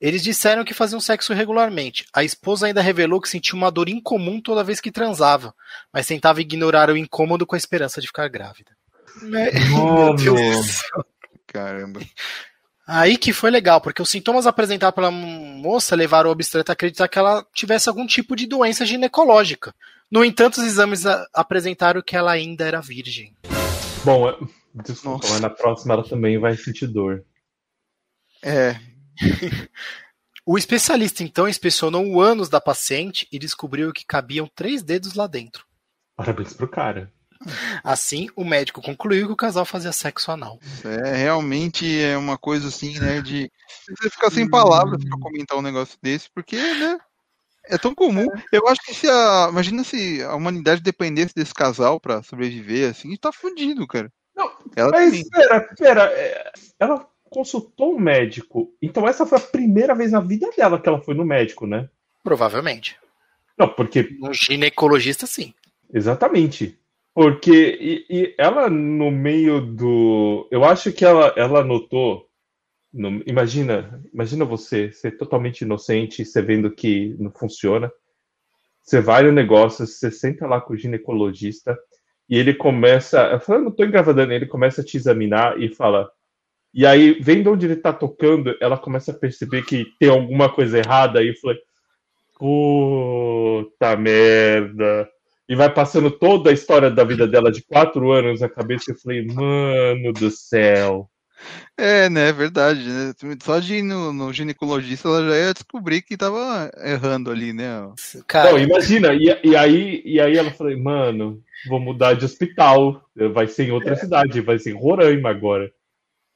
eles 0.00 0.22
disseram 0.22 0.64
que 0.64 0.74
faziam 0.74 1.00
sexo 1.00 1.32
regularmente. 1.32 2.04
A 2.12 2.24
esposa 2.24 2.66
ainda 2.66 2.82
revelou 2.82 3.20
que 3.20 3.28
sentia 3.28 3.54
uma 3.54 3.70
dor 3.70 3.88
incomum 3.88 4.40
toda 4.40 4.64
vez 4.64 4.80
que 4.80 4.90
transava, 4.90 5.54
mas 5.92 6.06
tentava 6.06 6.40
ignorar 6.40 6.90
o 6.90 6.96
incômodo 6.96 7.46
com 7.46 7.54
a 7.54 7.58
esperança 7.58 8.00
de 8.00 8.08
ficar 8.08 8.28
grávida. 8.28 8.76
Meu 9.22 10.14
Deus 10.14 10.56
do 10.56 10.62
céu. 10.64 11.04
Caramba. 11.46 12.00
Aí 12.88 13.18
que 13.18 13.34
foi 13.34 13.50
legal, 13.50 13.82
porque 13.82 14.00
os 14.00 14.08
sintomas 14.08 14.46
apresentados 14.46 14.94
pela 14.94 15.10
moça 15.10 15.94
levaram 15.94 16.30
o 16.30 16.32
obstetra 16.32 16.72
a 16.72 16.74
acreditar 16.74 17.06
que 17.06 17.18
ela 17.18 17.46
tivesse 17.52 17.88
algum 17.88 18.06
tipo 18.06 18.34
de 18.34 18.46
doença 18.46 18.86
ginecológica. 18.86 19.74
No 20.10 20.24
entanto, 20.24 20.56
os 20.56 20.64
exames 20.66 21.04
apresentaram 21.34 22.00
que 22.00 22.16
ela 22.16 22.32
ainda 22.32 22.64
era 22.64 22.80
virgem. 22.80 23.36
Bom, 24.02 24.30
é- 24.30 24.38
desculpa, 24.74 25.18
Nossa. 25.18 25.32
mas 25.32 25.40
na 25.40 25.50
próxima 25.50 25.92
ela 25.92 26.08
também 26.08 26.38
vai 26.38 26.56
sentir 26.56 26.86
dor. 26.86 27.22
É, 28.42 28.76
O 30.50 30.56
especialista 30.56 31.22
então 31.22 31.46
inspecionou 31.46 32.06
o 32.06 32.22
ânus 32.22 32.48
da 32.48 32.58
paciente 32.58 33.28
e 33.30 33.38
descobriu 33.38 33.92
que 33.92 34.06
cabiam 34.06 34.50
três 34.54 34.82
dedos 34.82 35.12
lá 35.12 35.26
dentro. 35.26 35.66
Parabéns 36.16 36.54
pro 36.54 36.66
cara. 36.66 37.12
Assim, 37.84 38.28
o 38.34 38.44
médico 38.44 38.82
concluiu 38.82 39.26
que 39.26 39.32
o 39.32 39.36
casal 39.36 39.64
fazia 39.64 39.92
sexo 39.92 40.30
anal. 40.30 40.58
é 40.84 41.16
realmente 41.16 42.00
é 42.00 42.16
uma 42.16 42.36
coisa 42.36 42.68
assim, 42.68 42.98
né, 42.98 43.20
de 43.20 43.50
você 43.88 44.10
ficar 44.10 44.30
sem 44.30 44.48
palavras 44.48 45.02
pra 45.04 45.18
comentar 45.18 45.56
um 45.56 45.62
negócio 45.62 45.98
desse, 46.02 46.28
porque, 46.34 46.56
né, 46.56 46.98
é 47.64 47.78
tão 47.78 47.94
comum. 47.94 48.26
Eu 48.52 48.66
acho 48.68 48.80
que 48.82 48.94
se 48.94 49.08
a, 49.08 49.48
imagina 49.50 49.84
se 49.84 50.22
a 50.22 50.34
humanidade 50.34 50.80
dependesse 50.80 51.34
desse 51.34 51.54
casal 51.54 52.00
pra 52.00 52.22
sobreviver, 52.22 52.90
assim, 52.90 53.14
tá 53.16 53.30
fudido, 53.32 53.86
cara. 53.86 54.10
Não, 54.34 54.50
Ela 54.76 54.90
Mas, 54.90 55.10
também. 55.10 55.28
pera, 55.30 55.60
pera. 55.76 56.02
é, 56.12 56.52
Ela 56.78 57.06
consultou 57.30 57.94
um 57.94 58.00
médico. 58.00 58.72
Então 58.80 59.06
essa 59.06 59.26
foi 59.26 59.38
a 59.38 59.40
primeira 59.40 59.94
vez 59.94 60.12
na 60.12 60.20
vida 60.20 60.48
dela 60.56 60.80
que 60.80 60.88
ela 60.88 61.00
foi 61.00 61.14
no 61.14 61.24
médico, 61.24 61.66
né? 61.66 61.88
Provavelmente. 62.22 62.96
Não, 63.58 63.68
porque 63.68 64.16
Um 64.22 64.32
ginecologista, 64.32 65.26
sim. 65.26 65.52
Exatamente. 65.92 66.77
Porque 67.18 67.50
e, 67.80 68.06
e 68.08 68.34
ela 68.38 68.70
no 68.70 69.10
meio 69.10 69.60
do. 69.60 70.46
Eu 70.52 70.64
acho 70.64 70.92
que 70.92 71.04
ela, 71.04 71.34
ela 71.36 71.64
notou. 71.64 72.28
no- 72.92 73.22
imagina, 73.26 74.02
imagina 74.14 74.44
você 74.44 74.92
ser 74.92 75.18
totalmente 75.18 75.62
inocente, 75.62 76.24
você 76.24 76.42
vendo 76.42 76.70
que 76.74 77.16
não 77.18 77.30
funciona. 77.32 77.90
Você 78.82 79.00
vai 79.00 79.22
no 79.24 79.32
negócio, 79.32 79.86
você 79.86 80.10
senta 80.10 80.46
lá 80.46 80.60
com 80.60 80.74
o 80.74 80.76
ginecologista 80.76 81.78
e 82.28 82.38
ele 82.38 82.54
começa. 82.54 83.20
Eu 83.32 83.40
falo, 83.40 83.60
"Eu 83.60 83.64
não 83.66 83.72
tô 83.72 83.84
engravidando, 83.84 84.32
ele 84.32 84.46
começa 84.46 84.82
a 84.82 84.84
te 84.84 84.96
examinar 84.98 85.60
e 85.60 85.68
fala. 85.74 86.10
E 86.74 86.86
aí, 86.86 87.20
vendo 87.22 87.52
onde 87.52 87.66
ele 87.66 87.76
tá 87.76 87.92
tocando, 87.92 88.56
ela 88.60 88.78
começa 88.78 89.12
a 89.12 89.18
perceber 89.18 89.64
que 89.64 89.86
tem 90.00 90.10
alguma 90.10 90.52
coisa 90.54 90.78
errada 90.78 91.22
e 91.22 91.34
falei. 91.36 91.58
Puta 92.38 93.96
merda. 93.96 95.08
E 95.48 95.56
vai 95.56 95.72
passando 95.72 96.10
toda 96.10 96.50
a 96.50 96.52
história 96.52 96.90
da 96.90 97.04
vida 97.04 97.26
dela 97.26 97.50
de 97.50 97.62
quatro 97.64 98.12
anos 98.12 98.40
na 98.40 98.48
cabeça. 98.48 98.90
Eu 98.92 98.96
falei, 98.98 99.24
mano 99.26 100.12
do 100.12 100.30
céu. 100.30 101.10
É, 101.76 102.08
né, 102.10 102.28
é 102.28 102.32
verdade, 102.32 102.80
né? 102.88 103.12
Só 103.42 103.58
de 103.60 103.76
ir 103.76 103.82
no, 103.82 104.12
no 104.12 104.32
ginecologista 104.32 105.08
ela 105.08 105.28
já 105.30 105.36
ia 105.46 105.54
descobrir 105.54 106.02
que 106.02 106.16
tava 106.16 106.70
errando 106.84 107.30
ali, 107.30 107.52
né? 107.52 107.64
Cara, 108.26 108.50
Não, 108.52 108.58
imagina. 108.58 109.14
E, 109.14 109.24
e 109.44 109.56
aí, 109.56 110.02
e 110.04 110.20
aí 110.20 110.36
ela 110.36 110.50
falou, 110.52 110.76
mano, 110.78 111.42
vou 111.68 111.80
mudar 111.80 112.14
de 112.14 112.24
hospital. 112.24 113.08
Vai 113.32 113.46
ser 113.46 113.64
em 113.68 113.70
outra 113.72 113.94
cidade, 113.96 114.40
vai 114.40 114.58
ser 114.58 114.70
em 114.72 114.78
Roraima 114.80 115.30
agora. 115.30 115.70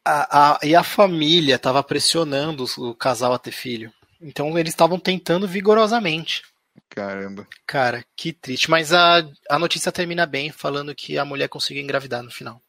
a, 0.05 0.55
a- 0.55 0.59
e 0.63 0.75
a 0.75 0.83
família 0.83 1.57
estava 1.57 1.83
pressionando 1.83 2.65
o 2.79 2.95
casal 2.95 3.33
a 3.33 3.39
ter 3.39 3.53
filho. 3.53 3.93
Então 4.21 4.57
eles 4.59 4.73
estavam 4.73 4.99
tentando 4.99 5.47
vigorosamente. 5.49 6.43
Caramba. 6.89 7.47
Cara, 7.67 8.05
que 8.17 8.33
triste. 8.33 8.71
Mas 8.71 8.93
a, 8.93 9.23
a 9.51 9.59
notícia 9.59 9.91
termina 9.93 10.27
bem, 10.27 10.51
falando 10.53 10.95
que 10.95 11.19
a 11.19 11.25
mulher 11.25 11.49
conseguiu 11.49 11.83
engravidar 11.83 12.23
no 12.23 12.31
final. 12.31 12.61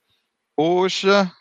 Poxa. 0.56 1.32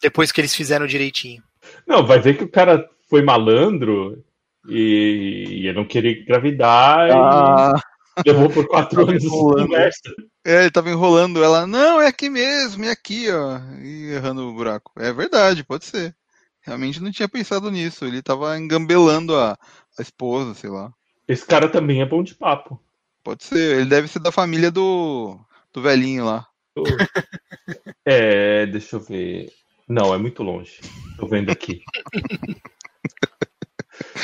Depois 0.00 0.32
que 0.32 0.40
eles 0.40 0.54
fizeram 0.54 0.86
direitinho. 0.86 1.42
Não, 1.86 2.04
vai 2.04 2.18
ver 2.20 2.36
que 2.36 2.44
o 2.44 2.50
cara 2.50 2.88
foi 3.08 3.22
malandro 3.22 4.24
e, 4.68 5.44
e 5.48 5.66
ele 5.68 5.72
não 5.74 5.84
queria 5.84 6.20
engravidar 6.20 7.10
Ah, 7.12 7.80
e 8.24 8.30
levou 8.30 8.50
por 8.50 8.66
quatro 8.66 9.02
anos 9.08 9.22
enrolando. 9.22 9.66
conversa. 9.68 10.00
é, 10.44 10.62
ele 10.62 10.70
tava 10.70 10.90
enrolando 10.90 11.42
ela. 11.44 11.66
Não, 11.66 12.00
é 12.00 12.08
aqui 12.08 12.28
mesmo, 12.28 12.84
é 12.84 12.90
aqui, 12.90 13.30
ó. 13.30 13.60
E 13.80 14.12
errando 14.14 14.48
o 14.48 14.54
buraco. 14.54 14.90
É 14.98 15.12
verdade, 15.12 15.62
pode 15.64 15.84
ser. 15.84 16.14
Realmente 16.62 17.00
não 17.00 17.10
tinha 17.12 17.28
pensado 17.28 17.70
nisso. 17.70 18.04
Ele 18.04 18.22
tava 18.22 18.58
engambelando 18.58 19.36
a, 19.36 19.52
a 19.98 20.02
esposa, 20.02 20.54
sei 20.54 20.70
lá. 20.70 20.92
Esse 21.32 21.46
cara 21.46 21.66
também 21.68 22.02
é 22.02 22.06
bom 22.06 22.22
de 22.22 22.34
papo. 22.34 22.78
Pode 23.24 23.44
ser. 23.44 23.78
Ele 23.78 23.88
deve 23.88 24.06
ser 24.08 24.18
da 24.18 24.30
família 24.30 24.70
do, 24.70 25.38
do 25.72 25.80
velhinho 25.80 26.26
lá. 26.26 26.46
É, 28.04 28.66
deixa 28.66 28.96
eu 28.96 29.00
ver. 29.00 29.48
Não, 29.88 30.12
é 30.12 30.18
muito 30.18 30.42
longe. 30.42 30.80
Tô 31.16 31.26
vendo 31.28 31.50
aqui. 31.50 31.80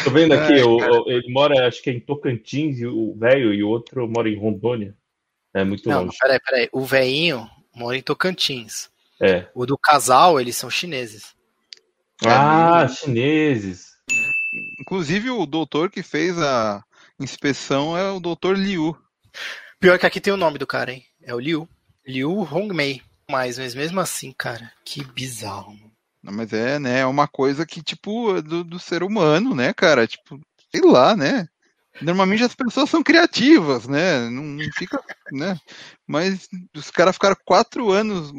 Tô 0.05 0.11
vendo 0.11 0.33
aqui, 0.35 0.55
Ai, 0.55 0.62
o- 0.62 0.77
o- 0.79 1.11
ele 1.11 1.31
mora, 1.33 1.66
acho 1.68 1.81
que 1.83 1.90
é 1.90 1.92
em 1.92 2.01
Tocantins, 2.01 2.79
e 2.81 2.87
o 2.87 3.14
velho, 3.16 3.53
e 3.55 3.62
o 3.62 3.68
outro 3.68 4.09
mora 4.09 4.29
em 4.29 4.37
Rondônia. 4.38 4.97
É 5.55 5.62
muito 5.64 5.88
Não, 5.88 6.05
longe. 6.05 6.16
peraí, 6.21 6.40
peraí. 6.40 6.68
O 6.73 6.85
veinho 6.85 7.49
mora 7.75 7.97
em 7.97 8.03
Tocantins. 8.03 8.90
É. 9.21 9.47
O 9.55 9.64
do 9.66 9.77
casal, 9.79 10.40
eles 10.40 10.57
são 10.57 10.68
chineses. 10.71 11.35
Ah, 12.27 12.87
chineses. 12.88 13.88
Inclusive, 14.81 15.31
o 15.31 15.47
doutor 15.47 15.90
que 15.90 16.03
fez 16.03 16.37
a 16.38 16.83
inspeção 17.20 17.96
é 17.96 18.11
o 18.11 18.20
doutor 18.20 18.57
Liu. 18.57 18.96
Pior 19.81 19.98
que 19.98 20.07
aqui 20.07 20.20
tem 20.20 20.33
o 20.33 20.37
nome 20.37 20.59
do 20.59 20.66
cara, 20.66 20.92
hein? 20.92 21.04
É 21.22 21.35
o 21.35 21.38
Liu. 21.40 21.68
Liu 22.07 22.31
Hongmei. 22.40 23.02
Mas, 23.31 23.59
mas 23.59 23.74
mesmo 23.74 24.00
assim, 24.00 24.33
cara, 24.37 24.72
que 24.85 25.04
bizarro. 25.04 25.74
mano. 25.74 25.92
Não, 26.22 26.33
Mas 26.33 26.52
é, 26.52 26.78
né? 26.78 27.00
É 27.00 27.07
uma 27.07 27.28
coisa 27.28 27.66
que, 27.66 27.83
tipo, 27.83 28.37
é 28.37 28.42
do, 28.42 28.64
do 28.64 28.78
ser 28.78 29.02
humano, 29.02 29.54
né, 29.54 29.72
cara? 29.72 30.07
Tipo, 30.07 30.40
sei 30.70 30.81
lá, 30.81 31.14
né? 31.14 31.46
Normalmente 32.00 32.42
as 32.44 32.54
pessoas 32.54 32.88
são 32.88 33.02
criativas, 33.02 33.87
né? 33.87 34.28
Não, 34.31 34.42
não 34.42 34.72
fica, 34.72 35.02
né? 35.33 35.59
Mas 36.07 36.48
os 36.74 36.90
caras 36.90 37.16
ficaram 37.16 37.37
quatro 37.44 37.90
anos. 37.90 38.33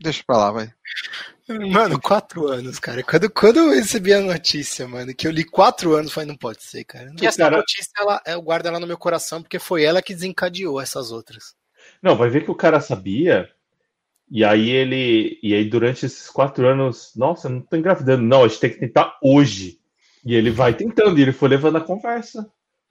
Deixa 0.00 0.22
pra 0.26 0.36
lá, 0.36 0.50
vai. 0.50 0.72
Mano, 1.48 2.00
quatro 2.00 2.46
anos, 2.48 2.78
cara. 2.78 3.02
Quando, 3.02 3.30
quando 3.30 3.56
eu 3.58 3.70
recebi 3.70 4.12
a 4.12 4.20
notícia, 4.20 4.86
mano, 4.86 5.14
que 5.14 5.26
eu 5.26 5.30
li 5.30 5.44
quatro 5.44 5.94
anos, 5.94 6.08
eu 6.08 6.14
falei, 6.14 6.28
não 6.28 6.36
pode 6.36 6.62
ser, 6.62 6.84
cara. 6.84 7.10
E 7.20 7.26
essa 7.26 7.38
cara- 7.38 7.56
notícia, 7.56 7.90
ela, 7.98 8.20
eu 8.26 8.42
guardo 8.42 8.66
ela 8.66 8.78
no 8.80 8.86
meu 8.86 8.98
coração, 8.98 9.40
porque 9.42 9.58
foi 9.58 9.82
ela 9.84 10.02
que 10.02 10.14
desencadeou 10.14 10.80
essas 10.80 11.10
outras. 11.10 11.54
Não, 12.02 12.16
vai 12.16 12.28
ver 12.28 12.44
que 12.44 12.50
o 12.50 12.54
cara 12.54 12.80
sabia. 12.80 13.48
E 14.30 14.44
aí 14.44 14.68
ele. 14.68 15.38
E 15.42 15.54
aí 15.54 15.64
durante 15.64 16.04
esses 16.04 16.28
quatro 16.28 16.66
anos, 16.68 17.12
nossa, 17.16 17.48
eu 17.48 17.52
não 17.52 17.60
tô 17.62 17.76
engravidando. 17.76 18.22
Não, 18.22 18.44
a 18.44 18.48
gente 18.48 18.60
tem 18.60 18.70
que 18.70 18.80
tentar 18.80 19.16
hoje. 19.22 19.78
E 20.24 20.34
ele 20.34 20.50
vai 20.50 20.74
tentando, 20.74 21.18
e 21.18 21.22
ele 21.22 21.32
foi 21.32 21.48
levando 21.48 21.76
a 21.76 21.80
conversa. 21.80 22.46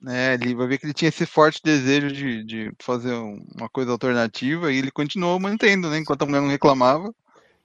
É, 0.08 0.34
ele 0.36 0.56
vai 0.56 0.68
ver 0.68 0.78
que 0.80 0.86
ele 0.86 0.94
tinha 0.94 1.10
esse 1.10 1.26
forte 1.26 1.60
desejo 1.64 2.12
de, 2.12 2.44
de 2.44 2.72
fazer 2.80 3.14
um- 3.14 3.44
uma 3.56 3.70
coisa 3.70 3.92
alternativa 3.92 4.72
e 4.72 4.78
ele 4.78 4.90
continuou 4.92 5.40
mantendo, 5.40 5.90
né? 5.90 5.98
Enquanto 6.00 6.24
a 6.24 6.26
mulher 6.26 6.42
não 6.42 6.50
reclamava. 6.50 7.14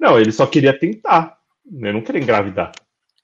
Não, 0.02 0.18
ele 0.18 0.32
só 0.32 0.44
queria 0.46 0.76
tentar. 0.76 1.38
Ele 1.64 1.92
não 1.92 2.02
queria 2.02 2.20
engravidar. 2.20 2.72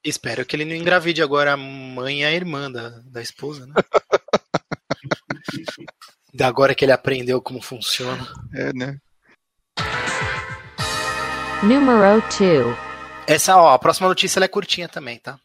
Espero 0.05 0.47
que 0.47 0.55
ele 0.55 0.64
não 0.64 0.77
engravide 0.77 1.21
agora 1.21 1.55
a 1.55 1.57
mãe 1.57 2.21
e 2.21 2.25
a 2.25 2.31
irmã 2.33 2.71
da, 2.71 3.01
da 3.05 3.21
esposa, 3.21 3.67
né? 3.67 3.75
Da 6.33 6.47
agora 6.47 6.75
que 6.75 6.85
ele 6.85 6.93
aprendeu 6.93 7.41
como 7.43 7.61
funciona. 7.61 8.25
É, 8.55 8.73
né? 8.73 8.99
Numero 11.62 12.21
2. 12.38 12.77
Essa, 13.27 13.57
ó, 13.57 13.75
a 13.75 13.79
próxima 13.79 14.09
notícia 14.09 14.38
ela 14.38 14.45
é 14.45 14.49
curtinha 14.49 14.88
também, 14.88 15.19
tá? 15.19 15.38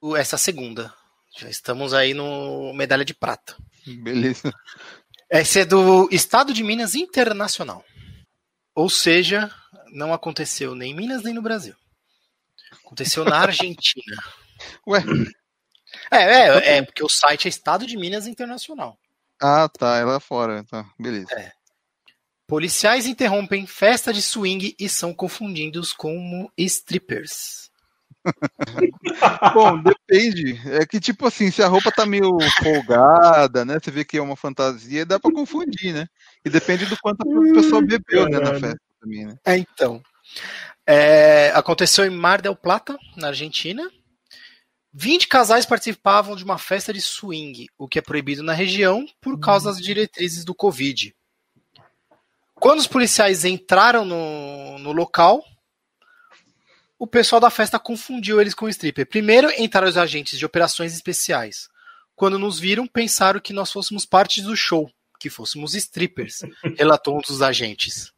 O- 0.00 0.16
Essa 0.16 0.38
segunda. 0.38 0.92
Já 1.38 1.50
estamos 1.50 1.92
aí 1.92 2.14
no 2.14 2.72
medalha 2.72 3.04
de 3.04 3.12
prata. 3.14 3.56
Beleza. 4.02 4.50
Essa 5.30 5.60
é 5.60 5.64
do 5.64 6.08
Estado 6.10 6.54
de 6.54 6.64
Minas 6.64 6.94
Internacional. 6.94 7.84
Ou 8.74 8.88
seja, 8.88 9.50
não 9.92 10.12
aconteceu 10.12 10.74
nem 10.74 10.92
em 10.92 10.94
Minas 10.94 11.22
nem 11.22 11.34
no 11.34 11.42
Brasil. 11.42 11.74
Aconteceu 12.84 13.24
na 13.24 13.38
Argentina. 13.38 14.16
Ué, 14.86 15.02
É, 16.10 16.16
é, 16.18 16.76
é, 16.78 16.82
porque 16.82 17.02
o 17.02 17.08
site 17.08 17.46
é 17.46 17.48
Estado 17.48 17.86
de 17.86 17.96
Minas 17.96 18.26
Internacional. 18.26 18.98
ah, 19.40 19.68
tá, 19.68 19.96
é 19.96 20.04
lá 20.04 20.20
fora, 20.20 20.64
tá, 20.64 20.84
beleza. 20.98 21.28
Policiais 22.46 23.06
interrompem 23.06 23.66
festa 23.66 24.12
de 24.12 24.22
swing 24.22 24.74
e 24.78 24.88
são 24.88 25.12
confundidos 25.12 25.92
como 25.92 26.50
strippers. 26.56 27.70
Bom, 29.54 29.82
depende. 29.82 30.58
É 30.72 30.86
que, 30.86 30.98
tipo 30.98 31.26
assim, 31.26 31.50
se 31.50 31.62
a 31.62 31.68
roupa 31.68 31.92
tá 31.92 32.06
meio 32.06 32.36
folgada, 32.62 33.64
né? 33.64 33.78
Você 33.78 33.90
vê 33.90 34.04
que 34.04 34.16
é 34.16 34.22
uma 34.22 34.36
fantasia, 34.36 35.04
dá 35.04 35.20
pra 35.20 35.32
confundir, 35.32 35.92
né? 35.94 36.06
E 36.44 36.50
depende 36.50 36.86
do 36.86 36.96
quanto 36.98 37.20
o 37.22 37.52
pessoal 37.52 37.82
bebeu, 37.82 38.24
né, 38.28 38.38
na 38.38 38.44
caralho. 38.44 38.60
festa 38.60 38.87
também, 39.00 39.26
né? 39.26 39.36
É, 39.44 39.56
então. 39.56 40.02
É, 40.86 41.50
aconteceu 41.54 42.04
em 42.04 42.10
Mar 42.10 42.40
del 42.40 42.56
Plata, 42.56 42.98
na 43.16 43.28
Argentina. 43.28 43.88
20 44.92 45.28
casais 45.28 45.66
participavam 45.66 46.34
de 46.34 46.44
uma 46.44 46.58
festa 46.58 46.92
de 46.92 47.00
swing, 47.00 47.68
o 47.76 47.86
que 47.86 47.98
é 47.98 48.02
proibido 48.02 48.42
na 48.42 48.52
região 48.52 49.06
por 49.20 49.38
causa 49.38 49.70
das 49.70 49.80
diretrizes 49.80 50.44
do 50.44 50.54
Covid. 50.54 51.14
Quando 52.54 52.80
os 52.80 52.86
policiais 52.86 53.44
entraram 53.44 54.04
no, 54.04 54.78
no 54.78 54.92
local, 54.92 55.44
o 56.98 57.06
pessoal 57.06 57.40
da 57.40 57.50
festa 57.50 57.78
confundiu 57.78 58.40
eles 58.40 58.54
com 58.54 58.66
o 58.66 58.68
stripper. 58.68 59.06
Primeiro 59.06 59.50
entraram 59.56 59.88
os 59.88 59.96
agentes 59.96 60.38
de 60.38 60.44
operações 60.44 60.92
especiais. 60.94 61.68
Quando 62.16 62.38
nos 62.38 62.58
viram, 62.58 62.86
pensaram 62.86 63.38
que 63.38 63.52
nós 63.52 63.70
fôssemos 63.70 64.04
parte 64.04 64.42
do 64.42 64.56
show, 64.56 64.90
que 65.20 65.30
fôssemos 65.30 65.74
strippers, 65.74 66.40
relatou 66.76 67.16
um 67.16 67.20
dos 67.20 67.40
agentes. 67.40 68.12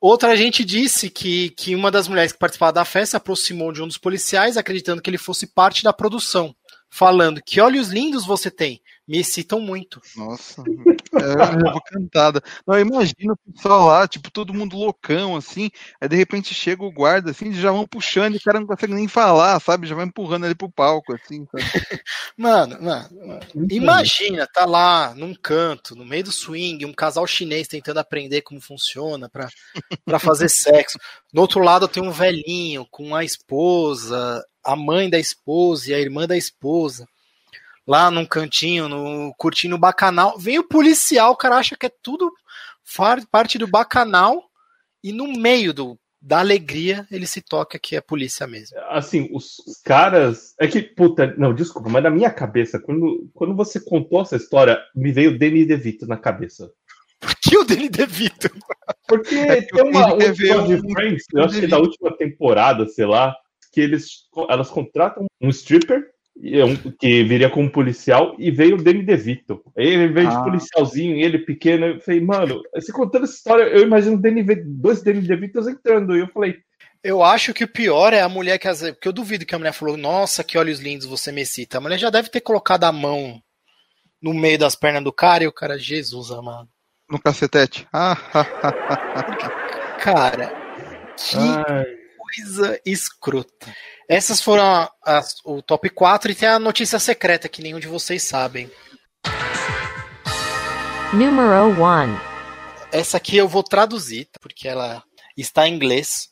Outra 0.00 0.30
agente 0.30 0.64
disse 0.64 1.10
que, 1.10 1.50
que 1.50 1.74
uma 1.74 1.90
das 1.90 2.06
mulheres 2.06 2.30
que 2.30 2.38
participava 2.38 2.72
da 2.72 2.84
festa 2.84 3.10
se 3.10 3.16
aproximou 3.16 3.72
de 3.72 3.82
um 3.82 3.86
dos 3.88 3.98
policiais, 3.98 4.56
acreditando 4.56 5.02
que 5.02 5.10
ele 5.10 5.18
fosse 5.18 5.46
parte 5.46 5.82
da 5.82 5.92
produção, 5.92 6.54
falando 6.88 7.42
que 7.44 7.60
olhos 7.60 7.88
lindos 7.88 8.24
você 8.24 8.48
tem, 8.48 8.80
me 9.08 9.18
excitam 9.18 9.58
muito. 9.58 10.02
Nossa, 10.14 10.62
é, 10.62 11.70
vou 11.72 11.80
cantada. 11.82 12.42
Não, 12.66 12.78
imagina 12.78 13.32
o 13.32 13.52
pessoal 13.52 13.86
lá, 13.86 14.06
tipo, 14.06 14.30
todo 14.30 14.52
mundo 14.52 14.76
loucão, 14.76 15.34
assim, 15.34 15.70
aí 15.98 16.08
de 16.08 16.14
repente 16.14 16.52
chega 16.52 16.84
o 16.84 16.92
guarda, 16.92 17.30
assim, 17.30 17.50
já 17.54 17.72
vão 17.72 17.86
puxando 17.86 18.34
e 18.34 18.36
o 18.36 18.42
cara 18.42 18.60
não 18.60 18.66
consegue 18.66 18.92
nem 18.92 19.08
falar, 19.08 19.58
sabe? 19.60 19.86
Já 19.86 19.94
vai 19.94 20.04
empurrando 20.04 20.44
ele 20.44 20.54
pro 20.54 20.70
palco, 20.70 21.14
assim, 21.14 21.46
sabe? 21.46 21.64
Mano, 22.36 22.80
mano, 22.80 23.40
imagina, 23.68 24.46
tá 24.46 24.64
lá 24.64 25.12
num 25.14 25.34
canto, 25.34 25.96
no 25.96 26.04
meio 26.04 26.24
do 26.24 26.32
swing, 26.32 26.84
um 26.86 26.92
casal 26.92 27.26
chinês 27.26 27.66
tentando 27.66 27.98
aprender 27.98 28.42
como 28.42 28.60
funciona 28.60 29.28
pra, 29.28 29.48
pra 30.04 30.18
fazer 30.20 30.48
sexo. 30.48 30.98
Do 31.32 31.40
outro 31.40 31.60
lado 31.60 31.88
tem 31.88 32.02
um 32.02 32.12
velhinho 32.12 32.86
com 32.90 33.14
a 33.14 33.24
esposa, 33.24 34.44
a 34.62 34.76
mãe 34.76 35.10
da 35.10 35.18
esposa 35.18 35.90
e 35.90 35.94
a 35.94 35.98
irmã 35.98 36.26
da 36.26 36.36
esposa. 36.36 37.06
Lá 37.88 38.10
num 38.10 38.26
cantinho, 38.26 38.86
no, 38.88 39.32
curtindo 39.38 39.74
o 39.76 39.78
bacanal. 39.78 40.38
Vem 40.38 40.58
o 40.58 40.68
policial, 40.68 41.32
o 41.32 41.36
cara 41.36 41.56
acha 41.56 41.74
que 41.74 41.86
é 41.86 41.92
tudo 42.02 42.30
parte 43.30 43.58
do 43.58 43.66
bacanal 43.66 44.44
e 45.02 45.12
no 45.12 45.26
meio 45.32 45.72
do, 45.72 45.98
da 46.20 46.40
alegria 46.40 47.06
ele 47.10 47.26
se 47.26 47.40
toca 47.40 47.78
que 47.78 47.96
é 47.96 48.00
polícia 48.00 48.46
mesmo. 48.46 48.76
Assim, 48.90 49.28
os, 49.32 49.58
os 49.66 49.80
caras. 49.82 50.54
É 50.60 50.66
que, 50.66 50.82
puta, 50.82 51.34
não, 51.38 51.54
desculpa, 51.54 51.88
mas 51.88 52.02
na 52.02 52.10
minha 52.10 52.30
cabeça, 52.30 52.78
quando, 52.78 53.28
quando 53.34 53.54
você 53.54 53.80
contou 53.80 54.20
essa 54.20 54.36
história, 54.36 54.78
me 54.94 55.12
veio 55.12 55.32
o 55.32 55.38
Danny 55.38 55.64
DeVito 55.64 56.06
na 56.06 56.16
cabeça. 56.16 56.70
Que 57.42 57.56
o 57.56 57.64
Danny 57.64 57.88
DeVito? 57.88 58.50
Porque 59.06 59.34
É 59.34 59.62
tem 59.62 59.82
uma 59.82 60.12
última 60.12 60.26
é 60.26 60.66
de 60.66 60.74
um- 60.74 60.90
Friends, 60.92 61.24
eu 61.32 61.44
acho 61.44 61.58
que 61.58 61.64
é 61.64 61.68
da 61.68 61.78
última 61.78 62.16
temporada, 62.16 62.86
sei 62.86 63.06
lá, 63.06 63.34
que 63.72 63.80
eles, 63.80 64.26
elas 64.48 64.70
contratam 64.70 65.26
um 65.40 65.48
stripper, 65.48 65.98
é 65.98 66.00
um- 66.00 66.04
que 66.98 67.24
viria 67.24 67.50
como 67.50 67.70
policial, 67.70 68.34
e 68.38 68.50
veio 68.50 68.76
o 68.76 68.82
Danny 68.82 69.02
DeVito. 69.02 69.62
Ele 69.76 70.08
veio 70.08 70.28
Ah. 70.28 70.36
de 70.36 70.44
policialzinho, 70.44 71.16
ele 71.16 71.38
pequeno, 71.40 71.86
eu 71.86 72.00
falei, 72.00 72.20
mano, 72.20 72.62
você 72.74 72.92
contando 72.92 73.24
essa 73.24 73.34
história, 73.34 73.64
eu 73.64 73.82
imagino 73.82 74.16
Danny, 74.20 74.42
dois 74.64 75.02
Danny 75.02 75.20
DeVitos 75.20 75.66
entrando, 75.66 76.16
e 76.16 76.20
eu 76.20 76.28
falei, 76.28 76.56
Eu 77.02 77.22
acho 77.22 77.54
que 77.54 77.62
o 77.62 77.68
pior 77.68 78.12
é 78.12 78.20
a 78.20 78.28
mulher 78.28 78.58
que 78.58 78.66
às 78.66 78.80
vezes. 78.80 78.94
Porque 78.96 79.06
eu 79.06 79.12
duvido 79.12 79.46
que 79.46 79.54
a 79.54 79.58
mulher 79.58 79.72
falou, 79.72 79.96
nossa, 79.96 80.42
que 80.42 80.58
olhos 80.58 80.80
lindos 80.80 81.06
você 81.06 81.30
me 81.30 81.42
excita. 81.42 81.78
A 81.78 81.80
mulher 81.80 81.96
já 81.96 82.10
deve 82.10 82.28
ter 82.28 82.40
colocado 82.40 82.82
a 82.84 82.90
mão 82.92 83.40
no 84.20 84.34
meio 84.34 84.58
das 84.58 84.74
pernas 84.74 85.04
do 85.04 85.12
cara 85.12 85.44
e 85.44 85.46
o 85.46 85.52
cara, 85.52 85.78
Jesus 85.78 86.32
amado. 86.32 86.68
No 87.08 87.20
cacetete. 87.20 87.86
Ah, 87.92 88.16
ah, 88.34 89.98
Cara, 90.00 90.52
que 91.16 91.36
ai, 91.36 91.86
coisa 92.36 92.80
escrota. 92.84 93.74
Essas 94.08 94.40
foram 94.40 94.64
a- 94.64 95.22
o 95.44 95.62
top 95.62 95.88
4 95.90 96.30
e 96.30 96.34
tem 96.34 96.48
a 96.48 96.58
notícia 96.58 96.98
secreta 96.98 97.48
que 97.48 97.62
nenhum 97.62 97.78
de 97.80 97.86
vocês 97.88 98.22
sabem. 98.22 98.70
Numero 101.12 101.70
1. 101.82 102.18
Essa 102.92 103.16
aqui 103.16 103.36
eu 103.36 103.48
vou 103.48 103.62
traduzir, 103.62 104.26
tá? 104.26 104.38
porque 104.40 104.68
ela 104.68 105.02
está 105.36 105.66
em 105.68 105.74
inglês. 105.74 106.28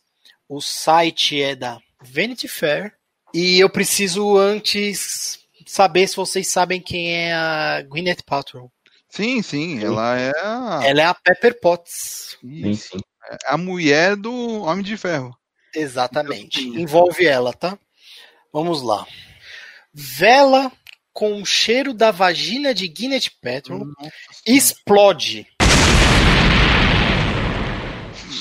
O 0.48 0.60
site 0.60 1.40
é 1.42 1.54
da 1.54 1.78
Vanity 2.02 2.48
Fair. 2.48 2.92
E 3.34 3.58
eu 3.58 3.68
preciso 3.68 4.36
antes 4.38 5.38
saber 5.66 6.06
se 6.06 6.16
vocês 6.16 6.48
sabem 6.50 6.80
quem 6.80 7.12
é 7.14 7.34
a 7.34 7.82
Gwyneth 7.82 8.22
Paltrow. 8.24 8.70
Sim, 9.10 9.42
sim, 9.42 9.82
ela 9.82 10.18
é 10.18 10.30
a, 10.42 10.80
Ela 10.84 11.00
é 11.02 11.04
a 11.04 11.14
Pepper 11.14 11.58
Potts. 11.60 12.36
Sim, 12.40 12.74
sim. 12.74 12.98
é 13.30 13.36
a 13.46 13.56
mulher 13.58 14.14
do 14.16 14.62
Homem 14.62 14.84
de 14.84 14.96
Ferro. 14.96 15.34
Exatamente. 15.76 16.66
Então. 16.66 16.80
Envolve 16.80 17.26
ela, 17.26 17.52
tá? 17.52 17.78
Vamos 18.52 18.82
lá. 18.82 19.06
Vela 19.92 20.72
com 21.12 21.40
o 21.40 21.46
cheiro 21.46 21.92
da 21.92 22.10
vagina 22.10 22.74
de 22.74 22.88
Gwyneth 22.88 23.30
Paltrow 23.42 23.86
explode. 24.46 25.46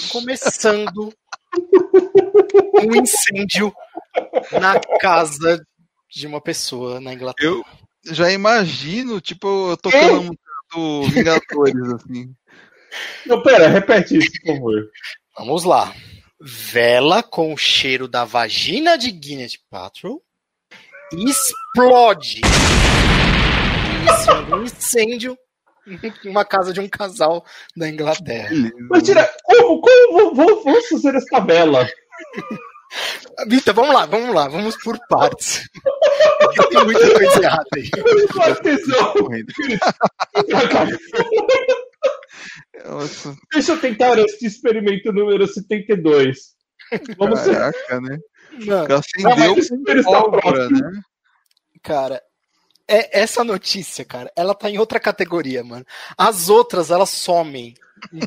Começando 0.10 1.14
um 2.82 2.96
incêndio 2.96 3.74
na 4.52 4.80
casa 5.00 5.62
de 6.10 6.28
uma 6.28 6.40
pessoa 6.40 7.02
na 7.02 7.14
Inglaterra. 7.14 7.50
Eu 7.50 7.64
já 8.14 8.32
imagino, 8.32 9.20
tipo, 9.20 9.72
eu 9.72 9.78
tocando 9.78 10.16
a 10.16 10.22
música 10.22 10.52
do 10.74 11.04
Vingadores, 11.04 11.94
assim. 11.94 12.34
Não, 13.26 13.42
pera, 13.42 13.68
repete 13.68 14.18
isso, 14.18 14.32
por 14.42 14.54
favor. 14.54 14.90
Vamos 15.38 15.64
lá. 15.66 15.94
Vela 16.40 17.24
com 17.24 17.54
o 17.54 17.58
cheiro 17.58 18.08
da 18.08 18.26
vagina 18.26 18.98
de 18.98 19.12
Gwyneth 19.12 19.58
Paltrow 19.70 20.22
explode. 21.14 22.42
Iniciando 24.02 24.56
um 24.58 24.64
incêndio 24.64 25.38
em 25.88 26.30
uma 26.30 26.44
casa 26.44 26.74
de 26.74 26.82
um 26.82 26.90
casal 26.90 27.46
da 27.76 27.88
Inglaterra. 27.88 28.50
Mas 28.90 29.04
tira, 29.04 29.32
como, 29.44 29.80
como 29.80 30.36
vamos, 30.36 30.64
vamos 30.64 30.88
fazer 30.88 31.16
essa 31.16 31.28
tabela? 31.28 31.88
Vitor, 33.48 33.74
vamos 33.74 33.94
lá, 33.94 34.06
vamos 34.06 34.36
lá, 34.36 34.48
vamos 34.48 34.76
por 34.84 34.98
partes. 35.08 35.70
Tem 36.70 36.84
muita 36.84 37.14
coisa 37.14 37.44
errada 37.44 37.70
aí. 37.76 37.90
Deixa 43.54 43.72
eu 43.72 43.80
tentar 43.80 44.18
este 44.20 44.46
experimento 44.46 45.12
número 45.12 45.48
72. 45.48 46.56
Vamos 47.18 47.42
ver. 47.42 47.54
caraca, 47.54 48.02
né? 48.02 48.18
Mano, 48.66 48.96
acendeu 48.96 50.04
pólvora, 50.04 50.70
né? 50.70 51.02
cara, 51.82 52.22
é, 52.88 53.22
essa 53.22 53.44
notícia, 53.44 54.06
cara, 54.06 54.32
ela 54.36 54.54
tá 54.54 54.70
em 54.70 54.78
outra 54.78 55.00
categoria, 55.00 55.64
mano. 55.64 55.86
As 56.18 56.50
outras, 56.50 56.92
elas 56.92 57.10
somem 57.10 57.74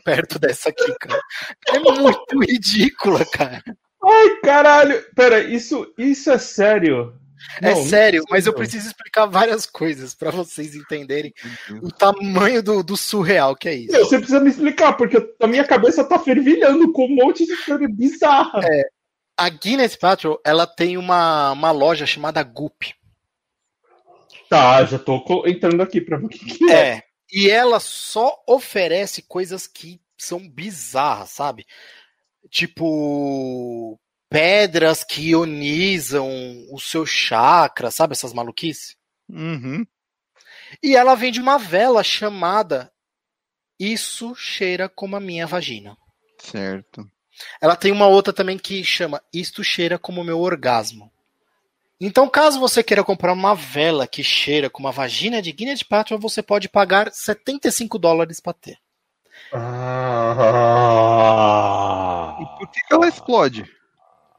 perto 0.04 0.38
dessa 0.38 0.70
aqui, 0.70 0.94
cara. 0.98 1.20
É 1.68 1.78
muito 1.78 2.40
ridícula, 2.40 3.24
cara. 3.26 3.62
Ai, 4.04 4.40
caralho! 4.42 5.04
Pera, 5.14 5.40
isso, 5.40 5.92
isso 5.98 6.30
é 6.30 6.38
sério? 6.38 7.17
É 7.62 7.70
Não, 7.70 7.84
sério, 7.84 8.20
não 8.20 8.26
mas 8.30 8.46
eu 8.46 8.52
preciso 8.52 8.86
explicar 8.86 9.26
várias 9.30 9.66
coisas 9.66 10.14
pra 10.14 10.30
vocês 10.30 10.74
entenderem 10.74 11.32
o 11.82 11.90
tamanho 11.90 12.62
do, 12.62 12.82
do 12.82 12.96
surreal 12.96 13.54
que 13.54 13.68
é 13.68 13.74
isso. 13.74 13.92
Meu, 13.92 14.04
você 14.04 14.18
precisa 14.18 14.40
me 14.40 14.50
explicar, 14.50 14.94
porque 14.94 15.34
a 15.40 15.46
minha 15.46 15.64
cabeça 15.64 16.04
tá 16.04 16.18
fervilhando 16.18 16.92
com 16.92 17.06
um 17.06 17.14
monte 17.14 17.46
de 17.46 17.56
coisa 17.64 17.88
bizarra. 17.88 18.60
A 19.36 19.48
Guinness 19.48 19.96
Patrol, 19.96 20.40
ela 20.44 20.66
tem 20.66 20.96
uma, 20.96 21.52
uma 21.52 21.70
loja 21.70 22.06
chamada 22.06 22.42
Goop. 22.42 22.94
Tá, 24.48 24.84
já 24.84 24.98
tô 24.98 25.22
entrando 25.46 25.82
aqui 25.82 26.00
pra 26.00 26.16
ver 26.16 26.26
o 26.26 26.28
que, 26.28 26.38
que 26.38 26.70
é. 26.70 26.96
É. 26.96 27.02
E 27.30 27.50
ela 27.50 27.78
só 27.78 28.42
oferece 28.46 29.22
coisas 29.22 29.66
que 29.66 30.00
são 30.16 30.48
bizarras, 30.48 31.30
sabe? 31.30 31.66
Tipo 32.50 33.98
pedras 34.28 35.02
que 35.02 35.30
ionizam 35.30 36.28
o 36.70 36.78
seu 36.78 37.06
chakra, 37.06 37.90
sabe 37.90 38.12
essas 38.12 38.32
maluquices? 38.32 38.96
Uhum. 39.28 39.86
E 40.82 40.96
ela 40.96 41.14
vende 41.14 41.40
uma 41.40 41.58
vela 41.58 42.02
chamada 42.02 42.92
Isso 43.78 44.34
cheira 44.34 44.88
como 44.88 45.16
a 45.16 45.20
minha 45.20 45.46
vagina. 45.46 45.96
Certo. 46.38 47.08
Ela 47.60 47.76
tem 47.76 47.92
uma 47.92 48.06
outra 48.06 48.32
também 48.32 48.58
que 48.58 48.82
chama 48.84 49.22
Isto 49.32 49.62
cheira 49.64 49.98
como 49.98 50.20
o 50.20 50.24
meu 50.24 50.40
orgasmo. 50.40 51.12
Então, 52.00 52.28
caso 52.28 52.60
você 52.60 52.80
queira 52.82 53.02
comprar 53.02 53.32
uma 53.32 53.54
vela 53.54 54.06
que 54.06 54.22
cheira 54.22 54.70
como 54.70 54.86
a 54.86 54.92
vagina 54.92 55.42
de 55.42 55.50
Guinness 55.50 55.82
Paltrow, 55.82 56.16
você 56.18 56.40
pode 56.40 56.68
pagar 56.68 57.10
75 57.12 57.98
dólares 57.98 58.38
para 58.38 58.52
ter. 58.52 58.78
Ah. 59.52 60.36
E 62.40 62.46
por 62.58 62.70
que, 62.70 62.80
que 62.86 62.94
ela 62.94 63.08
explode? 63.08 63.64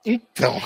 Então, 0.05 0.55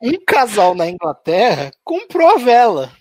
um 0.00 0.12
casal 0.26 0.74
na 0.74 0.88
Inglaterra 0.88 1.72
comprou 1.84 2.28
a 2.28 2.38
vela. 2.38 2.92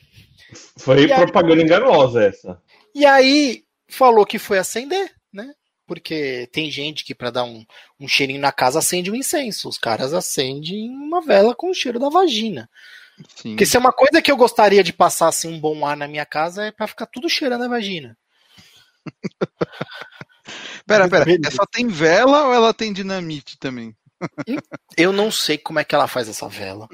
Foi 0.77 1.05
E 1.05 1.11
aí- 1.11 1.19
propaganda 1.21 1.61
enganosa 1.61 2.23
essa. 2.23 2.61
E 2.93 3.05
aí 3.05 3.63
falou 3.87 4.25
que 4.25 4.39
foi 4.39 4.57
acender, 4.57 5.11
né? 5.31 5.53
Porque 5.85 6.47
tem 6.51 6.71
gente 6.71 7.03
que, 7.03 7.13
para 7.13 7.29
dar 7.29 7.43
um, 7.43 7.65
um 7.99 8.07
cheirinho 8.07 8.39
na 8.39 8.51
casa, 8.51 8.79
acende 8.79 9.11
um 9.11 9.15
incenso. 9.15 9.67
Os 9.67 9.77
caras 9.77 10.13
acendem 10.13 10.89
uma 10.89 11.21
vela 11.21 11.53
com 11.53 11.69
o 11.69 11.73
cheiro 11.73 11.99
da 11.99 12.09
vagina. 12.09 12.69
Sim. 13.35 13.49
Porque 13.51 13.65
se 13.65 13.75
é 13.75 13.79
uma 13.79 13.91
coisa 13.91 14.21
que 14.21 14.31
eu 14.31 14.37
gostaria 14.37 14.83
de 14.83 14.93
passar 14.93 15.27
assim, 15.27 15.49
um 15.53 15.59
bom 15.59 15.85
ar 15.85 15.97
na 15.97 16.07
minha 16.07 16.25
casa, 16.25 16.65
é 16.65 16.71
pra 16.71 16.87
ficar 16.87 17.05
tudo 17.07 17.29
cheirando 17.29 17.65
a 17.65 17.67
vagina. 17.67 18.17
Pera, 20.85 21.07
pera. 21.09 21.25
Beleza. 21.25 21.47
Essa 21.47 21.65
tem 21.71 21.87
vela 21.87 22.47
ou 22.47 22.53
ela 22.53 22.73
tem 22.73 22.93
dinamite 22.93 23.57
também? 23.57 23.95
Eu 24.95 25.11
não 25.11 25.31
sei 25.31 25.57
como 25.57 25.79
é 25.79 25.83
que 25.83 25.95
ela 25.95 26.07
faz 26.07 26.29
essa 26.29 26.47
vela. 26.47 26.87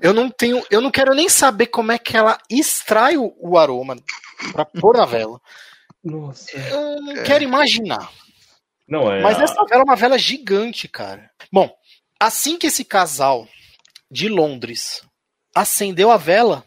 Eu 0.00 0.12
não 0.12 0.28
tenho, 0.30 0.64
eu 0.70 0.80
não 0.80 0.90
quero 0.90 1.14
nem 1.14 1.28
saber 1.28 1.66
como 1.66 1.92
é 1.92 1.98
que 1.98 2.16
ela 2.16 2.38
extrai 2.50 3.16
o, 3.16 3.34
o 3.38 3.56
aroma 3.56 3.96
pra 4.52 4.64
pôr 4.64 4.96
na 4.96 5.04
vela. 5.04 5.40
Nossa. 6.02 6.56
Eu 6.56 7.00
não 7.00 7.22
quero 7.22 7.44
imaginar. 7.44 8.10
Não 8.88 9.10
é. 9.12 9.20
Mas 9.22 9.40
essa 9.40 9.64
vela 9.64 9.82
é 9.82 9.84
uma 9.84 9.96
vela 9.96 10.18
gigante, 10.18 10.88
cara. 10.88 11.30
Bom, 11.52 11.72
assim 12.18 12.58
que 12.58 12.66
esse 12.66 12.84
casal 12.84 13.46
de 14.10 14.28
Londres 14.28 15.02
acendeu 15.54 16.10
a 16.10 16.16
vela, 16.16 16.64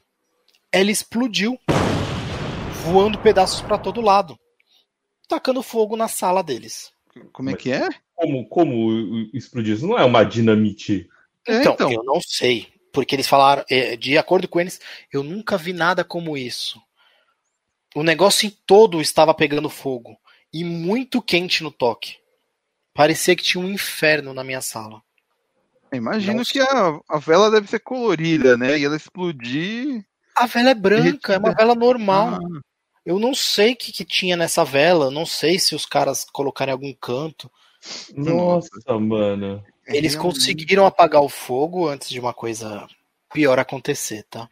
ela 0.72 0.92
explodiu, 0.92 1.60
voando 2.84 3.20
pedaços 3.20 3.62
pra 3.62 3.78
todo 3.78 4.02
lado, 4.02 4.38
tacando 5.28 5.64
fogo 5.64 5.96
na 5.96 6.08
sala 6.08 6.44
deles. 6.44 6.92
Como 7.32 7.50
é 7.50 7.56
que 7.56 7.72
é? 7.72 7.88
Como, 8.14 8.48
como 8.48 9.30
explodir? 9.34 9.76
Isso 9.76 9.88
não 9.88 9.98
é 9.98 10.04
uma 10.04 10.24
dinamite. 10.24 11.08
É, 11.48 11.60
Então, 11.60 11.74
então. 11.74 11.92
eu 11.92 12.04
não 12.04 12.20
sei, 12.22 12.68
porque 12.92 13.16
eles 13.16 13.28
falaram, 13.28 13.64
é, 13.70 13.96
de 13.96 14.18
acordo 14.18 14.48
com 14.48 14.60
eles, 14.60 14.80
eu 15.12 15.24
nunca 15.24 15.58
vi 15.58 15.74
nada 15.74 16.04
como 16.04 16.38
isso. 16.38 16.82
O 17.96 18.04
negócio 18.04 18.48
em 18.48 18.58
todo 18.66 19.00
estava 19.00 19.34
pegando 19.34 19.70
fogo 19.70 20.18
e 20.52 20.64
muito 20.64 21.22
quente 21.22 21.64
no 21.64 21.72
toque. 21.72 22.18
Parecia 22.94 23.36
que 23.36 23.44
tinha 23.44 23.64
um 23.64 23.70
inferno 23.70 24.34
na 24.34 24.44
minha 24.44 24.62
sala. 24.62 25.02
Imagino 25.94 26.40
Nossa. 26.40 26.52
que 26.52 26.60
a, 26.60 27.00
a 27.10 27.20
vela 27.20 27.52
deve 27.52 27.68
ser 27.68 27.80
colorida, 27.80 28.58
né? 28.58 28.78
E 28.78 28.86
ela 28.86 28.96
explodir. 28.96 30.06
A 30.36 30.46
vela 30.46 30.72
é 30.72 30.74
branca, 30.74 31.34
é 31.34 31.38
uma 31.38 31.54
vela 31.54 31.76
normal. 31.76 32.36
Ah, 32.36 32.62
Eu 33.06 33.20
não 33.20 33.34
sei 33.36 33.74
o 33.74 33.76
que, 33.76 33.92
que 33.92 34.04
tinha 34.04 34.36
nessa 34.36 34.64
vela, 34.66 35.12
não 35.12 35.26
sei 35.26 35.60
se 35.60 35.76
os 35.76 35.86
caras 35.86 36.26
colocaram 36.34 36.72
em 36.72 36.74
algum 36.74 36.94
canto. 36.94 37.50
Nossa, 38.16 38.70
mano. 39.00 39.64
Eles 39.88 40.14
realmente- 40.14 40.18
conseguiram 40.18 40.86
apagar 40.86 41.22
o 41.22 41.30
fogo 41.30 41.88
antes 41.88 42.10
de 42.10 42.20
uma 42.20 42.34
coisa 42.34 42.88
pior 43.32 43.60
acontecer, 43.60 44.24
tá? 44.30 44.48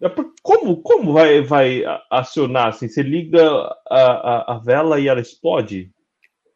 É 0.00 0.08
Como, 0.42 0.82
como 0.82 1.12
vai, 1.12 1.40
vai 1.42 1.84
a- 1.84 2.02
acionar? 2.10 2.68
Assim, 2.68 2.88
você 2.88 3.02
liga 3.02 3.48
a, 3.88 4.00
a, 4.00 4.54
a 4.54 4.58
vela 4.58 4.98
e 4.98 5.06
ela 5.06 5.20
explode? 5.20 5.90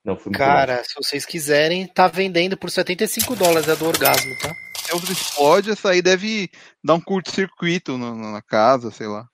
Não, 0.04 0.16
foi 0.16 0.30
muito 0.30 0.38
Cara, 0.38 0.82
se 0.82 0.94
vocês 0.96 1.24
quiserem, 1.24 1.86
tá 1.86 2.08
vendendo 2.08 2.56
por 2.56 2.70
75 2.70 3.36
dólares, 3.36 3.68
é 3.68 3.76
do 3.76 3.86
orgasmo, 3.86 4.32
tá? 4.40 4.52
Se 4.78 4.90
ela 4.90 5.00
explode, 5.12 5.70
essa 5.70 5.90
aí 5.90 6.02
deve 6.02 6.48
dar 6.82 6.94
um 6.94 7.00
curto-circuito 7.00 7.96
na 7.96 8.42
casa, 8.42 8.90
sei 8.90 9.06
lá. 9.06 9.26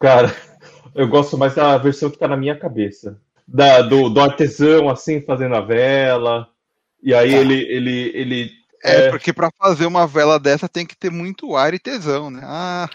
Cara, 0.00 0.34
eu 0.94 1.08
gosto 1.08 1.36
mais 1.38 1.54
da 1.54 1.76
versão 1.78 2.10
que 2.10 2.18
tá 2.18 2.26
na 2.28 2.36
minha 2.36 2.56
cabeça. 2.58 3.18
Da, 3.46 3.82
do, 3.82 4.08
do 4.08 4.20
artesão, 4.20 4.88
assim, 4.88 5.20
fazendo 5.20 5.54
a 5.56 5.60
vela. 5.60 6.48
E 7.02 7.12
aí 7.14 7.30
Tá. 7.32 7.36
ele, 7.38 7.54
ele, 7.62 8.12
ele. 8.14 8.50
É, 8.82 9.06
É. 9.06 9.10
porque 9.10 9.32
pra 9.32 9.50
fazer 9.58 9.86
uma 9.86 10.06
vela 10.06 10.38
dessa 10.38 10.68
tem 10.68 10.86
que 10.86 10.96
ter 10.96 11.10
muito 11.10 11.56
ar 11.56 11.74
e 11.74 11.78
tesão, 11.78 12.30
né? 12.30 12.40
Ah, 12.44 12.88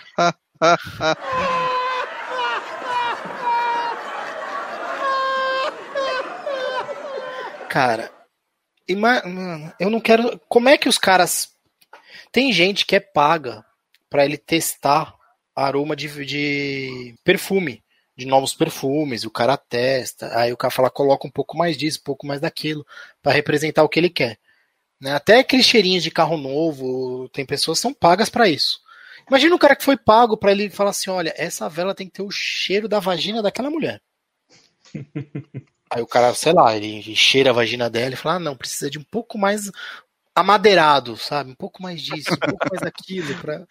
Cara, 7.70 8.10
ima- 8.88 9.22
mano, 9.26 9.74
eu 9.80 9.90
não 9.90 10.00
quero. 10.00 10.40
Como 10.48 10.70
é 10.70 10.78
que 10.78 10.90
os 10.90 10.98
caras. 10.98 11.50
Tem 12.32 12.52
gente 12.52 12.86
que 12.86 12.96
é 12.96 13.00
paga 13.00 13.64
pra 14.10 14.26
ele 14.26 14.38
testar 14.38 15.14
aroma 15.56 15.96
de, 15.96 16.26
de 16.26 17.16
perfume 17.24 17.82
de 18.18 18.26
novos 18.26 18.54
perfumes, 18.54 19.26
o 19.26 19.32
cara 19.32 19.58
testa, 19.58 20.38
aí 20.38 20.54
o 20.54 20.58
cara 20.58 20.72
fala, 20.72 20.90
coloca 20.90 21.28
um 21.28 21.32
pouco 21.32 21.58
mais 21.58 21.78
disso, 21.78 22.00
um 22.00 22.04
pouco 22.04 22.26
mais 22.26 22.40
daquilo, 22.40 22.86
para 23.22 23.34
representar 23.34 23.84
o 23.84 23.90
que 23.90 24.00
ele 24.00 24.10
quer. 24.10 24.40
Né? 25.00 25.14
Até 25.14 25.40
aqueles 25.40 25.66
cheirinhos 25.66 26.04
de 26.04 26.12
carro 26.12 26.38
novo, 26.38 27.30
tem 27.30 27.46
pessoas 27.46 27.78
que 27.78 27.82
são 27.82 27.94
pagas 27.94 28.30
para 28.30 28.48
isso. 28.48 28.80
Imagina 29.28 29.56
um 29.56 29.60
cara 29.60 29.76
que 29.76 29.84
foi 29.84 29.98
pago 29.98 30.38
para 30.38 30.52
ele 30.52 30.70
falar 30.70 30.92
assim: 30.92 31.10
olha, 31.10 31.34
essa 31.36 31.68
vela 31.68 31.96
tem 31.96 32.08
que 32.08 32.14
ter 32.14 32.22
o 32.22 32.32
cheiro 32.32 32.88
da 32.88 33.00
vagina 33.00 33.42
daquela 33.42 33.70
mulher. 33.70 34.02
Aí 35.90 36.02
o 36.02 36.08
cara, 36.08 36.34
sei 36.34 36.54
lá, 36.54 36.76
ele 36.76 37.16
cheira 37.16 37.50
a 37.50 37.54
vagina 37.54 37.90
dela 37.90 38.14
e 38.14 38.18
fala: 38.18 38.36
ah, 38.36 38.40
não, 38.40 38.56
precisa 38.56 38.90
de 38.90 39.00
um 39.00 39.04
pouco 39.04 39.38
mais 39.38 39.72
amadeirado, 40.34 41.18
sabe? 41.18 41.52
Um 41.52 41.56
pouco 41.56 41.82
mais 41.82 42.02
disso, 42.02 42.34
um 42.34 42.38
pouco 42.38 42.68
mais 42.70 42.82
daquilo. 42.84 43.36
Pra... 43.40 43.66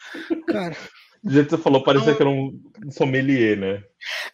Cara. 0.46 0.76
Do 1.24 1.32
jeito 1.32 1.48
que 1.48 1.56
você 1.56 1.62
falou, 1.62 1.82
parecia 1.82 2.10
não... 2.10 2.16
que 2.16 2.22
era 2.22 2.30
um 2.30 2.60
sommelier, 2.90 3.56
né? 3.56 3.82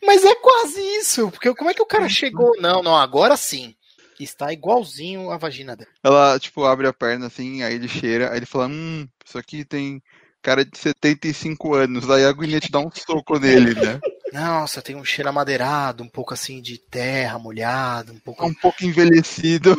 Mas 0.03 0.25
é 0.25 0.35
quase 0.35 0.81
isso, 0.99 1.31
porque 1.31 1.55
como 1.55 1.71
é 1.71 1.75
que 1.75 1.83
o 1.83 1.87
cara 1.87 2.09
chegou? 2.09 2.61
Não, 2.61 2.83
não, 2.83 2.97
agora 2.97 3.37
sim. 3.37 3.75
Está 4.19 4.53
igualzinho 4.53 5.31
a 5.31 5.39
vagina 5.39 5.75
dela. 5.75 5.91
Ela, 6.05 6.39
tipo, 6.39 6.65
abre 6.65 6.87
a 6.87 6.93
perna 6.93 7.29
assim, 7.29 7.63
aí 7.63 7.75
ele 7.75 7.89
cheira, 7.89 8.31
aí 8.31 8.39
ele 8.39 8.45
fala: 8.45 8.67
Hum, 8.67 9.09
isso 9.25 9.39
aqui 9.39 9.65
tem 9.65 10.03
cara 10.43 10.63
de 10.63 10.77
75 10.77 11.75
anos. 11.75 12.11
Aí 12.11 12.25
a 12.25 12.29
aguinha 12.29 12.61
te 12.61 12.71
dá 12.71 12.81
um 12.81 12.91
soco 12.93 13.39
nele, 13.39 13.75
né? 13.75 13.99
Nossa, 14.33 14.83
tem 14.83 14.95
um 14.95 15.05
cheiro 15.05 15.29
amadeirado, 15.29 16.05
um 16.05 16.09
pouco 16.09 16.35
assim 16.35 16.61
de 16.61 16.79
terra 16.79 17.39
molhada, 17.39 18.13
um 18.13 18.19
pouco. 18.19 18.47
Um 18.47 18.55
pouco 18.55 18.85
envelhecido. 18.85 19.77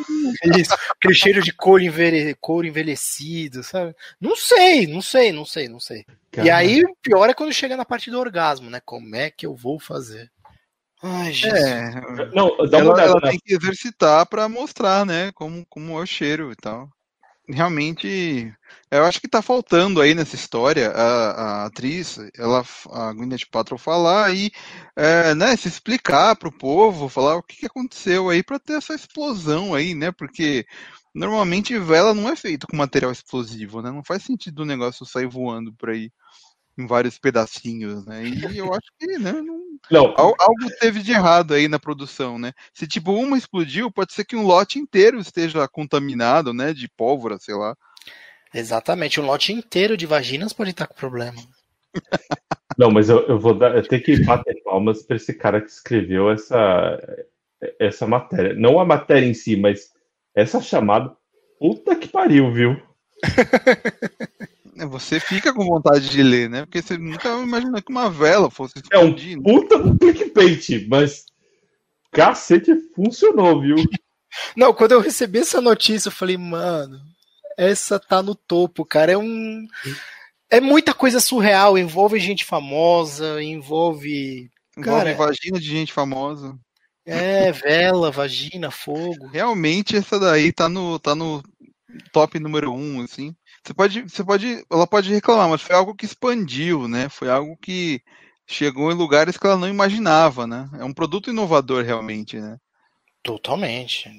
Isso, 0.57 0.73
aquele 0.89 1.13
cheiro 1.13 1.41
de 1.41 1.53
couro, 1.53 1.83
envelhe... 1.83 2.35
couro 2.41 2.67
envelhecido, 2.67 3.63
sabe? 3.63 3.95
Não 4.19 4.35
sei, 4.35 4.87
não 4.87 5.01
sei, 5.01 5.31
não 5.31 5.45
sei, 5.45 5.69
não 5.69 5.79
sei. 5.79 6.05
Caramba. 6.31 6.47
E 6.47 6.51
aí, 6.51 6.83
o 6.83 6.95
pior 7.01 7.29
é 7.29 7.33
quando 7.33 7.53
chega 7.53 7.75
na 7.75 7.85
parte 7.85 8.09
do 8.09 8.19
orgasmo, 8.19 8.69
né? 8.69 8.81
Como 8.85 9.15
é 9.15 9.29
que 9.29 9.45
eu 9.45 9.55
vou 9.55 9.79
fazer? 9.79 10.31
Ai, 11.03 11.33
Jesus. 11.33 11.61
É, 11.61 12.29
não, 12.33 12.55
dá 12.69 12.77
uma 12.77 12.91
ela, 12.91 12.93
olhada, 12.93 13.11
ela 13.11 13.21
tem 13.21 13.39
que 13.43 13.53
exercitar 13.53 14.25
para 14.27 14.47
mostrar, 14.47 15.05
né? 15.05 15.31
Como, 15.33 15.65
como 15.67 15.99
é 15.99 16.03
o 16.03 16.05
cheiro 16.05 16.51
e 16.51 16.55
tal 16.55 16.89
realmente 17.51 18.53
eu 18.89 19.05
acho 19.05 19.19
que 19.19 19.27
tá 19.27 19.41
faltando 19.41 20.01
aí 20.01 20.13
nessa 20.15 20.35
história 20.35 20.89
a, 20.91 21.31
a 21.31 21.65
atriz, 21.65 22.17
ela, 22.37 22.63
a 22.91 23.13
Gwyneth 23.13 23.45
Paltrow 23.51 23.77
falar 23.77 24.33
e 24.33 24.51
é, 24.95 25.33
né, 25.35 25.55
se 25.55 25.67
explicar 25.67 26.35
para 26.35 26.49
o 26.49 26.57
povo, 26.57 27.09
falar 27.09 27.35
o 27.35 27.43
que, 27.43 27.57
que 27.57 27.65
aconteceu 27.65 28.29
aí 28.29 28.43
para 28.43 28.59
ter 28.59 28.73
essa 28.73 28.93
explosão 28.93 29.73
aí, 29.73 29.93
né? 29.93 30.11
Porque 30.11 30.65
normalmente 31.13 31.77
vela 31.77 32.13
não 32.13 32.29
é 32.29 32.35
feito 32.35 32.67
com 32.67 32.75
material 32.75 33.11
explosivo, 33.11 33.81
né? 33.81 33.91
Não 33.91 34.03
faz 34.03 34.23
sentido 34.23 34.61
o 34.61 34.65
negócio 34.65 35.05
sair 35.05 35.27
voando 35.27 35.73
por 35.73 35.89
aí 35.89 36.11
em 36.77 36.87
vários 36.87 37.19
pedacinhos, 37.19 38.05
né? 38.05 38.23
E 38.25 38.57
eu 38.57 38.73
acho 38.73 38.91
que, 38.97 39.05
né, 39.17 39.33
não, 39.33 39.59
não. 39.91 40.13
algo 40.17 40.67
teve 40.79 41.01
de 41.01 41.11
errado 41.11 41.53
aí 41.53 41.67
na 41.67 41.79
produção, 41.79 42.39
né? 42.39 42.53
Se 42.73 42.87
tipo 42.87 43.11
uma 43.11 43.37
explodiu, 43.37 43.91
pode 43.91 44.13
ser 44.13 44.25
que 44.25 44.35
um 44.35 44.45
lote 44.45 44.79
inteiro 44.79 45.19
esteja 45.19 45.67
contaminado, 45.67 46.53
né, 46.53 46.73
de 46.73 46.87
pólvora, 46.89 47.37
sei 47.39 47.55
lá. 47.55 47.75
Exatamente, 48.53 49.19
um 49.19 49.25
lote 49.25 49.53
inteiro 49.53 49.95
de 49.95 50.05
vaginas 50.05 50.53
pode 50.53 50.71
estar 50.71 50.87
com 50.87 50.95
problema. 50.95 51.41
Não, 52.77 52.89
mas 52.89 53.09
eu, 53.09 53.27
eu 53.27 53.37
vou 53.37 53.53
dar, 53.53 53.75
eu 53.75 53.85
tenho 53.85 54.01
que 54.01 54.23
bater 54.23 54.61
palmas 54.63 55.03
para 55.03 55.17
esse 55.17 55.33
cara 55.33 55.59
que 55.59 55.69
escreveu 55.69 56.31
essa 56.31 56.97
essa 57.77 58.07
matéria. 58.07 58.53
Não 58.55 58.79
a 58.79 58.85
matéria 58.85 59.25
em 59.25 59.33
si, 59.33 59.55
mas 59.55 59.91
essa 60.35 60.61
chamada. 60.61 61.15
Puta 61.59 61.95
que 61.95 62.07
pariu, 62.07 62.51
viu? 62.51 62.81
Você 64.89 65.19
fica 65.19 65.53
com 65.53 65.65
vontade 65.65 66.09
de 66.09 66.23
ler, 66.23 66.49
né? 66.49 66.65
Porque 66.65 66.81
você 66.81 66.97
nunca 66.97 67.29
imaginou 67.37 67.81
que 67.81 67.91
uma 67.91 68.09
vela 68.09 68.49
fosse. 68.49 68.81
É 68.91 68.97
um 68.97 69.13
puta 69.43 69.77
do 69.77 69.95
clickbait, 69.97 70.87
mas 70.89 71.25
cacete 72.11 72.73
funcionou, 72.95 73.61
viu? 73.61 73.75
Não, 74.55 74.73
quando 74.73 74.93
eu 74.93 75.01
recebi 75.01 75.39
essa 75.39 75.61
notícia, 75.61 76.07
eu 76.07 76.11
falei, 76.11 76.37
mano, 76.37 76.99
essa 77.57 77.99
tá 77.99 78.23
no 78.23 78.33
topo, 78.33 78.85
cara. 78.85 79.11
É 79.11 79.17
um. 79.17 79.67
É 80.49 80.59
muita 80.59 80.93
coisa 80.93 81.19
surreal, 81.19 81.77
envolve 81.77 82.19
gente 82.19 82.43
famosa, 82.43 83.41
envolve. 83.43 84.49
Envolve 84.77 85.03
cara, 85.03 85.15
vagina 85.15 85.59
de 85.59 85.67
gente 85.67 85.93
famosa. 85.93 86.57
É, 87.05 87.51
vela, 87.51 88.11
vagina, 88.11 88.69
fogo. 88.69 89.27
Realmente 89.27 89.95
essa 89.95 90.19
daí 90.19 90.51
tá 90.51 90.69
no, 90.69 90.99
tá 90.99 91.15
no 91.15 91.41
top 92.11 92.39
número 92.39 92.71
um, 92.71 93.01
assim. 93.01 93.35
Você 93.63 93.73
pode, 93.73 94.01
você 94.01 94.23
pode, 94.23 94.65
ela 94.71 94.87
pode 94.87 95.13
reclamar, 95.13 95.49
mas 95.49 95.61
foi 95.61 95.75
algo 95.75 95.95
que 95.95 96.05
expandiu, 96.05 96.87
né? 96.87 97.09
Foi 97.09 97.29
algo 97.29 97.57
que 97.57 98.01
chegou 98.47 98.91
em 98.91 98.95
lugares 98.95 99.37
que 99.37 99.45
ela 99.45 99.57
não 99.57 99.67
imaginava, 99.67 100.45
né? 100.47 100.69
É 100.79 100.83
um 100.83 100.93
produto 100.93 101.29
inovador 101.29 101.83
realmente, 101.83 102.39
né? 102.39 102.57
Totalmente. 103.23 104.09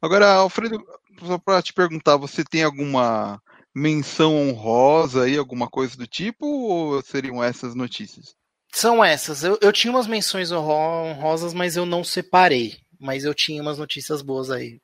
Agora, 0.00 0.34
Alfredo, 0.34 0.82
só 1.20 1.38
para 1.38 1.62
te 1.62 1.72
perguntar, 1.72 2.16
você 2.16 2.44
tem 2.44 2.62
alguma 2.62 3.40
menção 3.74 4.34
honrosa 4.34 5.24
aí, 5.24 5.36
alguma 5.36 5.68
coisa 5.68 5.96
do 5.96 6.06
tipo, 6.06 6.46
ou 6.46 7.02
seriam 7.02 7.42
essas 7.42 7.74
notícias? 7.74 8.34
São 8.76 9.02
essas. 9.02 9.42
Eu, 9.42 9.58
eu 9.62 9.72
tinha 9.72 9.90
umas 9.90 10.06
menções 10.06 10.52
honrosas, 10.52 11.54
mas 11.54 11.78
eu 11.78 11.86
não 11.86 12.04
separei. 12.04 12.76
Mas 13.00 13.24
eu 13.24 13.32
tinha 13.32 13.62
umas 13.62 13.78
notícias 13.78 14.20
boas 14.20 14.50
aí. 14.50 14.82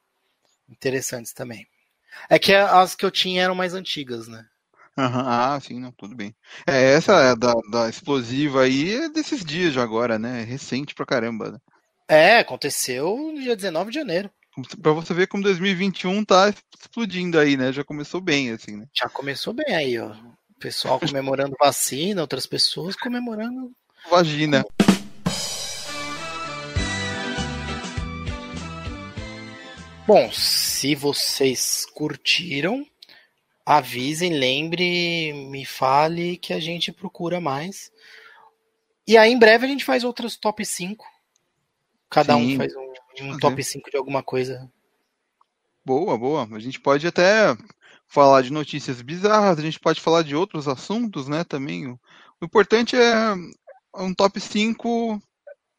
Interessantes 0.67 1.35
também. 1.35 1.67
É 2.27 2.39
que 2.39 2.55
as 2.55 2.95
que 2.95 3.05
eu 3.05 3.11
tinha 3.11 3.43
eram 3.43 3.55
mais 3.55 3.75
antigas, 3.75 4.29
né? 4.29 4.47
Uhum. 4.97 5.21
Ah, 5.27 5.61
sim, 5.61 5.79
não, 5.79 5.93
tudo 5.93 6.17
bem. 6.17 6.35
É, 6.67 6.95
essa 6.95 7.13
é 7.21 7.37
da, 7.37 7.53
da 7.71 7.87
explosiva 7.87 8.63
aí 8.63 8.95
é 8.95 9.09
desses 9.11 9.45
dias 9.45 9.75
de 9.75 9.81
agora, 9.81 10.19
né? 10.19 10.41
É 10.41 10.45
recente 10.45 10.95
pra 10.95 11.05
caramba. 11.05 11.53
Né? 11.53 11.59
É, 12.09 12.39
aconteceu 12.39 13.15
no 13.15 13.43
dia 13.43 13.55
19 13.55 13.91
de 13.91 13.99
janeiro. 13.99 14.31
Pra 14.81 14.93
você 14.93 15.13
ver 15.13 15.27
como 15.27 15.43
2021 15.43 16.25
tá 16.25 16.49
explodindo 16.81 17.39
aí, 17.39 17.59
né? 17.59 17.71
Já 17.71 17.85
começou 17.85 18.23
bem, 18.23 18.53
assim, 18.53 18.75
né? 18.75 18.87
Já 18.95 19.11
começou 19.11 19.53
bem 19.53 19.75
aí, 19.77 19.99
ó. 19.99 20.13
O 20.13 20.59
pessoal 20.59 20.99
comemorando 20.99 21.55
vacina, 21.61 22.23
outras 22.23 22.47
pessoas 22.47 22.97
comemorando. 22.97 23.71
Vagina. 24.11 24.65
Bom, 30.07 30.31
se 30.33 30.95
vocês 30.95 31.87
curtiram, 31.87 32.85
avisem, 33.65 34.33
lembre, 34.33 35.33
me 35.33 35.65
fale 35.65 36.37
que 36.37 36.53
a 36.53 36.61
gente 36.61 36.93
procura 36.93 37.41
mais. 37.41 37.91
E 39.07 39.17
aí 39.17 39.33
em 39.33 39.39
breve 39.39 39.67
a 39.67 39.69
gente 39.69 39.85
faz 39.85 40.05
outros 40.05 40.37
top 40.37 40.65
5. 40.65 41.05
Cada 42.11 42.35
Sim. 42.35 42.55
um 42.55 42.57
faz 42.57 42.75
um, 42.77 43.33
um 43.33 43.39
top 43.39 43.63
5 43.63 43.91
de 43.91 43.97
alguma 43.97 44.23
coisa. 44.23 44.71
Boa, 45.85 46.19
boa. 46.19 46.49
A 46.53 46.59
gente 46.59 46.81
pode 46.81 47.07
até 47.07 47.57
falar 48.07 48.43
de 48.43 48.53
notícias 48.53 49.01
bizarras, 49.01 49.59
a 49.59 49.63
gente 49.63 49.81
pode 49.81 50.01
falar 50.01 50.23
de 50.23 50.37
outros 50.37 50.69
assuntos, 50.69 51.29
né, 51.29 51.45
também. 51.45 51.89
O 51.89 52.45
importante 52.45 52.95
é 52.95 53.35
um 53.97 54.15
top 54.15 54.41
5 54.41 55.21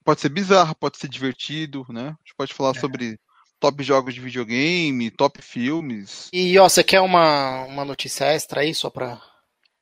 pode 0.04 0.21
ser 0.21 0.30
bizarro, 0.30 0.76
pode 0.76 0.97
ser 0.97 1.08
divertido, 1.08 1.86
né? 1.89 2.08
A 2.08 2.23
gente 2.23 2.36
pode 2.38 2.54
falar 2.54 2.71
é. 2.76 2.80
sobre 2.80 3.19
top 3.60 3.84
jogos 3.84 4.13
de 4.13 4.19
videogame, 4.19 5.10
top 5.10 5.41
filmes. 5.41 6.30
E 6.34 6.58
ó, 6.60 6.67
você 6.67 6.84
quer 6.84 7.02
uma, 7.02 7.63
uma 7.65 7.86
notícia 7.86 8.26
extra 8.26 8.62
aí 8.62 8.73
só 8.73 8.89
pra. 8.89 9.21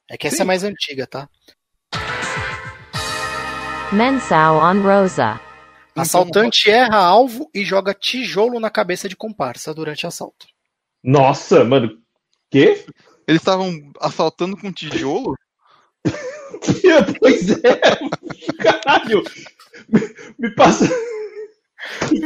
É 0.09 0.17
que 0.17 0.27
essa 0.27 0.37
Sim. 0.37 0.43
é 0.43 0.45
mais 0.45 0.63
antiga, 0.63 1.07
tá? 1.07 1.29
Mensal 3.91 4.57
on 4.57 4.81
Rosa. 4.81 5.39
Assaltante 5.95 6.69
então, 6.69 6.79
erra 6.79 6.97
alvo 6.97 7.49
e 7.53 7.65
joga 7.65 7.93
tijolo 7.93 8.59
na 8.59 8.69
cabeça 8.69 9.09
de 9.09 9.15
comparsa 9.15 9.73
durante 9.73 10.07
assalto. 10.07 10.47
Nossa, 11.03 11.63
mano. 11.65 12.01
Quê? 12.49 12.85
Eles 13.27 13.41
estavam 13.41 13.91
assaltando 13.99 14.55
com 14.55 14.71
tijolo? 14.71 15.35
pois 17.19 17.49
é. 17.49 17.81
Caralho. 18.61 19.23
Me 20.37 20.53
passa. 20.55 20.89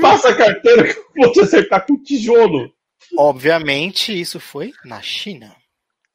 Passa 0.02 0.30
a 0.30 0.36
carteira 0.36 0.94
que 0.94 1.00
eu 1.00 1.06
vou 1.16 1.32
te 1.32 1.42
acertar 1.42 1.86
com 1.86 2.02
tijolo. 2.02 2.72
Obviamente, 3.18 4.20
isso 4.20 4.40
foi 4.40 4.74
na 4.84 5.02
China. 5.02 5.56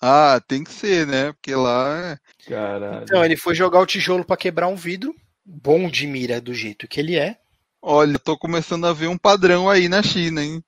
Ah, 0.01 0.41
tem 0.47 0.65
que 0.65 0.73
ser, 0.73 1.07
né? 1.07 1.33
Porque 1.33 1.55
lá. 1.55 2.19
É- 2.47 2.49
Caralho. 2.49 3.03
Então, 3.03 3.25
ele 3.25 3.37
foi 3.37 3.55
jogar 3.55 3.81
o 3.81 3.87
tijolo 3.87 4.25
para 4.25 4.37
quebrar 4.37 4.69
um 4.69 4.77
vidro. 4.77 5.15
Bom 5.45 5.89
de 5.89 6.07
mira 6.07 6.41
do 6.41 6.55
jeito 6.55 6.89
que 6.89 7.01
ele 7.01 7.17
é. 7.17 7.37
Olha, 7.83 8.19
tô 8.19 8.37
começando 8.37 8.87
a 8.87 8.93
ver 8.93 9.09
um 9.09 9.19
padrão 9.19 9.69
aí 9.69 9.89
na 9.89 10.03
China, 10.03 10.43
hein? 10.43 10.63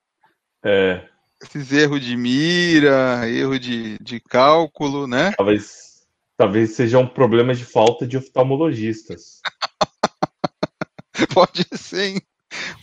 É. 0.64 1.02
Esses 1.42 1.72
erros 1.72 2.00
de 2.00 2.16
mira, 2.16 3.28
erro 3.28 3.58
de, 3.58 3.98
de 4.00 4.20
cálculo, 4.20 5.06
né? 5.06 5.32
Talvez, 5.36 5.91
talvez 6.36 6.74
seja 6.74 6.98
um 6.98 7.06
problema 7.06 7.54
de 7.54 7.64
falta 7.64 8.06
de 8.06 8.16
oftalmologistas. 8.16 9.40
Pode 11.32 11.66
ser, 11.74 12.14
hein? 12.14 12.20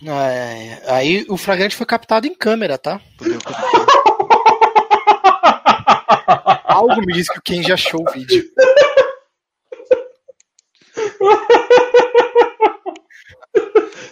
É, 0.08 0.82
aí 0.91 1.26
o 1.30 1.38
flagrante 1.38 1.76
foi 1.76 1.86
captado 1.86 2.26
em 2.26 2.34
câmera, 2.34 2.78
tá? 2.78 3.02
Algo 6.66 7.02
me 7.06 7.14
diz 7.14 7.28
que 7.28 7.39
o 7.39 7.41
Ken 7.41 7.62
já 7.62 7.74
achou 7.74 8.02
o 8.02 8.12
vídeo. 8.12 8.43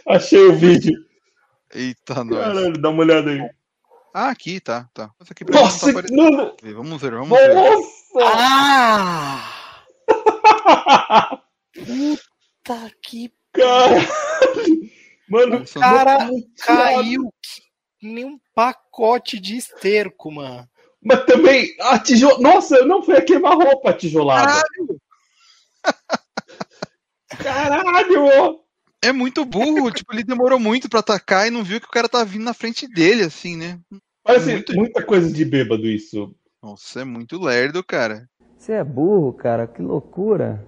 Achei 0.07 0.45
o 0.45 0.55
vídeo. 0.55 0.93
Eita, 1.73 2.23
nós. 2.23 2.39
Caralho, 2.39 2.73
dá 2.73 2.89
uma 2.89 3.03
olhada 3.03 3.29
aí. 3.29 3.49
Ah, 4.13 4.29
aqui, 4.29 4.59
tá, 4.59 4.89
tá. 4.93 5.11
Aqui 5.29 5.43
Nossa, 5.51 5.91
não 5.91 6.01
tá 6.01 6.07
mano! 6.15 6.55
Vamos 6.75 7.01
ver, 7.01 7.11
vamos 7.11 7.37
ver. 7.37 7.53
Nossa! 7.53 7.87
Ah! 8.23 9.53
Puta 11.73 12.91
que 13.01 13.31
Caralho! 13.53 14.07
Mano, 15.29 15.63
Isso 15.63 15.79
cara 15.79 16.25
não- 16.25 16.43
caiu 16.57 17.33
nem 18.01 18.25
um 18.25 18.39
pacote 18.55 19.39
de 19.39 19.57
esterco, 19.57 20.31
mano. 20.31 20.67
Mas 21.03 21.25
também, 21.25 21.75
a 21.81 21.99
tijolada. 21.99 22.41
Nossa, 22.41 22.85
não 22.85 23.01
foi 23.03 23.17
a 23.17 23.25
queima-roupa 23.25 23.89
a 23.89 23.93
tijolada. 23.93 24.61
Caralho! 27.29 28.63
É 29.03 29.11
muito 29.11 29.45
burro, 29.45 29.91
tipo, 29.91 30.13
ele 30.13 30.23
demorou 30.23 30.59
muito 30.59 30.89
pra 30.89 30.99
atacar 31.01 31.47
e 31.47 31.51
não 31.51 31.63
viu 31.63 31.79
que 31.79 31.87
o 31.87 31.91
cara 31.91 32.09
tá 32.09 32.23
vindo 32.23 32.43
na 32.43 32.53
frente 32.53 32.87
dele, 32.87 33.23
assim, 33.23 33.55
né? 33.55 33.79
Parece 34.23 34.51
Muito- 34.51 34.73
muita 34.75 35.01
coisa 35.03 35.31
de 35.31 35.45
bêbado 35.45 35.87
isso. 35.87 36.35
Nossa, 36.61 37.01
é 37.01 37.05
muito 37.05 37.39
lerdo, 37.39 37.83
cara. 37.83 38.27
Você 38.57 38.73
é 38.73 38.83
burro, 38.83 39.31
cara, 39.31 39.65
que 39.67 39.81
loucura. 39.81 40.67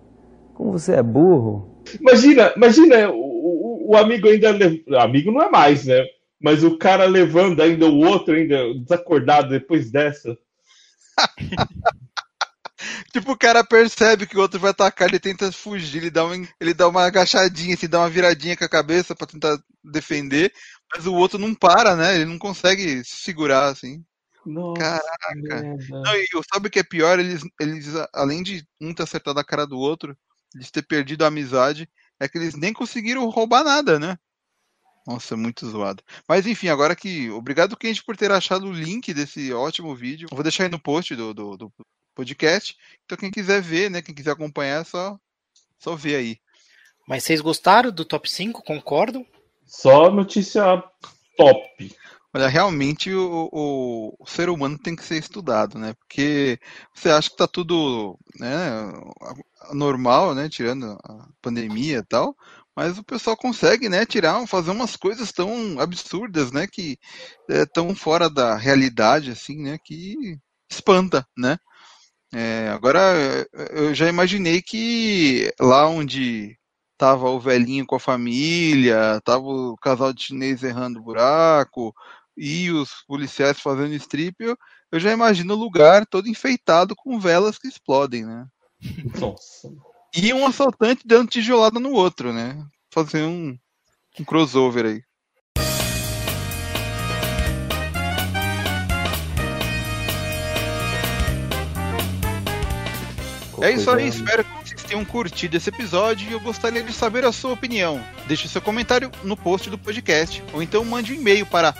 Como 0.54 0.72
você 0.72 0.94
é 0.94 1.04
burro. 1.04 1.84
Imagina, 2.00 2.54
imagina, 2.56 3.10
o, 3.10 3.16
o, 3.18 3.92
o 3.92 3.98
amigo 3.98 4.28
ainda. 4.30 4.52
le- 4.52 4.86
Amigo 4.98 5.32
não 5.32 5.42
é 5.42 5.50
mais, 5.50 5.86
né? 5.86 6.06
Mas 6.42 6.64
o 6.64 6.78
cara 6.78 7.06
levando 7.06 7.62
ainda 7.62 7.86
o 7.88 7.98
outro, 7.98 8.34
ainda 8.36 8.74
desacordado 8.76 9.50
depois 9.50 9.92
dessa. 9.92 10.38
Tipo, 13.12 13.32
o 13.32 13.38
cara 13.38 13.64
percebe 13.64 14.28
que 14.28 14.38
o 14.38 14.42
outro 14.42 14.60
vai 14.60 14.72
atacar, 14.72 15.08
ele 15.08 15.20
tenta 15.20 15.52
fugir, 15.52 15.98
ele 15.98 16.12
dá 16.12 16.26
uma, 16.26 16.36
ele 16.60 16.74
dá 16.74 16.88
uma 16.88 17.06
agachadinha, 17.06 17.74
assim, 17.74 17.88
dá 17.88 18.00
uma 18.00 18.10
viradinha 18.10 18.56
com 18.56 18.64
a 18.64 18.70
cabeça 18.70 19.16
pra 19.16 19.26
tentar 19.26 19.58
defender, 19.84 20.54
mas 20.94 21.08
o 21.08 21.14
outro 21.14 21.40
não 21.40 21.56
para, 21.56 21.96
né? 21.96 22.16
Ele 22.16 22.26
não 22.26 22.38
consegue 22.38 23.04
se 23.04 23.18
segurar, 23.18 23.66
assim. 23.66 24.04
Nossa, 24.46 24.80
Caraca. 24.80 25.64
Não, 25.90 26.16
e 26.16 26.28
sabe 26.52 26.68
o 26.68 26.72
que 26.72 26.80
é 26.80 26.84
pior? 26.84 27.20
Eles, 27.20 27.42
eles, 27.60 27.88
além 28.14 28.44
de 28.44 28.66
um 28.80 28.94
ter 28.94 29.04
acertado 29.04 29.40
a 29.40 29.44
cara 29.44 29.66
do 29.66 29.78
outro, 29.78 30.16
eles 30.56 30.72
ter 30.72 30.84
perdido 30.84 31.24
a 31.24 31.28
amizade, 31.28 31.90
é 32.20 32.28
que 32.28 32.38
eles 32.38 32.56
nem 32.56 32.74
conseguiram 32.74 33.28
roubar 33.30 33.64
nada, 33.64 34.00
né? 34.00 34.18
Nossa, 35.08 35.36
muito 35.36 35.68
zoado. 35.68 36.04
Mas 36.28 36.46
enfim, 36.46 36.68
agora 36.68 36.96
que. 36.96 37.30
Obrigado, 37.32 37.76
Kenji, 37.76 38.04
por 38.04 38.16
ter 38.16 38.32
achado 38.32 38.68
o 38.68 38.74
link 38.74 39.14
desse 39.14 39.52
ótimo 39.52 39.96
vídeo. 39.96 40.28
Eu 40.30 40.36
vou 40.36 40.44
deixar 40.44 40.66
aí 40.66 40.70
no 40.70 40.80
post 40.80 41.16
do, 41.16 41.34
do, 41.34 41.58
do 41.58 41.74
podcast. 42.20 42.78
Então, 43.06 43.18
quem 43.18 43.32
quiser 43.32 43.62
ver, 43.62 43.90
né? 43.90 44.02
Quem 44.02 44.14
quiser 44.14 44.32
acompanhar, 44.32 44.82
é 44.82 44.84
só, 44.84 45.18
só 45.78 45.96
ver 45.96 46.16
aí. 46.16 46.38
Mas 47.08 47.24
vocês 47.24 47.40
gostaram 47.40 47.92
do 47.92 48.04
top 48.04 48.30
5? 48.30 48.62
Concordam? 48.64 49.26
Só 49.66 50.12
notícia 50.12 50.84
top. 51.38 51.96
Olha, 52.34 52.48
realmente 52.48 53.12
o, 53.12 53.50
o, 53.52 54.16
o 54.20 54.28
ser 54.28 54.50
humano 54.50 54.78
tem 54.78 54.96
que 54.96 55.04
ser 55.04 55.18
estudado, 55.18 55.80
né? 55.80 55.94
Porque 55.94 56.60
você 56.94 57.10
acha 57.10 57.30
que 57.30 57.38
tá 57.38 57.48
tudo 57.48 58.20
né, 58.40 58.94
normal, 59.74 60.36
né? 60.36 60.48
Tirando 60.50 60.92
a 61.04 61.28
pandemia 61.42 62.00
e 62.00 62.04
tal, 62.04 62.36
mas 62.76 62.98
o 62.98 63.04
pessoal 63.04 63.36
consegue, 63.36 63.90
né? 63.90 64.06
Tirar, 64.06 64.46
fazer 64.46 64.72
umas 64.72 64.96
coisas 64.96 65.32
tão 65.32 65.80
absurdas, 65.80 66.52
né? 66.52 66.68
Que 66.68 67.00
é, 67.50 67.66
tão 67.66 67.96
fora 67.96 68.30
da 68.30 68.56
realidade, 68.56 69.32
assim, 69.32 69.58
né? 69.64 69.80
Que 69.84 70.38
espanta, 70.70 71.28
né? 71.36 71.58
É, 72.32 72.70
agora 72.70 73.00
eu 73.72 73.94
já 73.94 74.08
imaginei 74.08 74.62
que 74.62 75.52
lá 75.60 75.88
onde 75.88 76.58
tava 76.98 77.30
o 77.30 77.40
velhinho 77.40 77.86
com 77.86 77.96
a 77.96 78.00
família, 78.00 79.22
tava 79.24 79.46
o 79.46 79.78
casal 79.78 80.14
de 80.14 80.24
chinês 80.24 80.62
errando 80.62 81.02
buraco 81.02 81.94
e 82.38 82.70
os 82.72 82.90
policiais 83.08 83.60
fazendo 83.60 83.94
strip, 83.96 84.36
eu, 84.40 84.58
eu 84.92 85.00
já 85.00 85.12
imagino 85.12 85.54
o 85.54 85.58
lugar 85.58 86.06
todo 86.06 86.28
enfeitado 86.28 86.96
com 86.96 87.20
velas 87.20 87.58
que 87.58 87.68
explodem, 87.68 88.26
né? 88.26 88.46
Nossa. 89.20 89.74
E 90.16 90.34
um 90.34 90.46
assaltante 90.46 91.04
dando 91.06 91.30
tijolada 91.30 91.80
no 91.80 91.92
outro, 91.92 92.34
né? 92.34 92.66
Fazer 92.94 93.24
um, 93.24 93.58
um 94.20 94.24
crossover 94.26 94.86
aí. 94.86 95.02
É 103.62 103.72
isso 103.72 103.90
aí, 103.92 104.08
espero 104.08 104.44
que 104.44 104.68
vocês 104.68 104.84
tenham 104.84 105.06
curtido 105.06 105.58
esse 105.58 105.70
episódio 105.70 106.30
e 106.30 106.34
eu 106.34 106.40
gostaria 106.40 106.84
de 106.84 106.94
saber 106.94 107.26
a 107.26 107.32
sua 107.32 107.54
opinião. 107.54 108.04
Deixe 108.28 108.48
seu 108.48 108.62
comentário 108.62 109.12
no 109.24 109.36
post 109.36 109.70
do 109.70 109.78
podcast 109.78 110.42
ou 110.54 110.64
então 110.64 110.86
mande 110.86 111.14
um 111.14 111.16
e-mail 111.16 111.46
para 111.46 111.76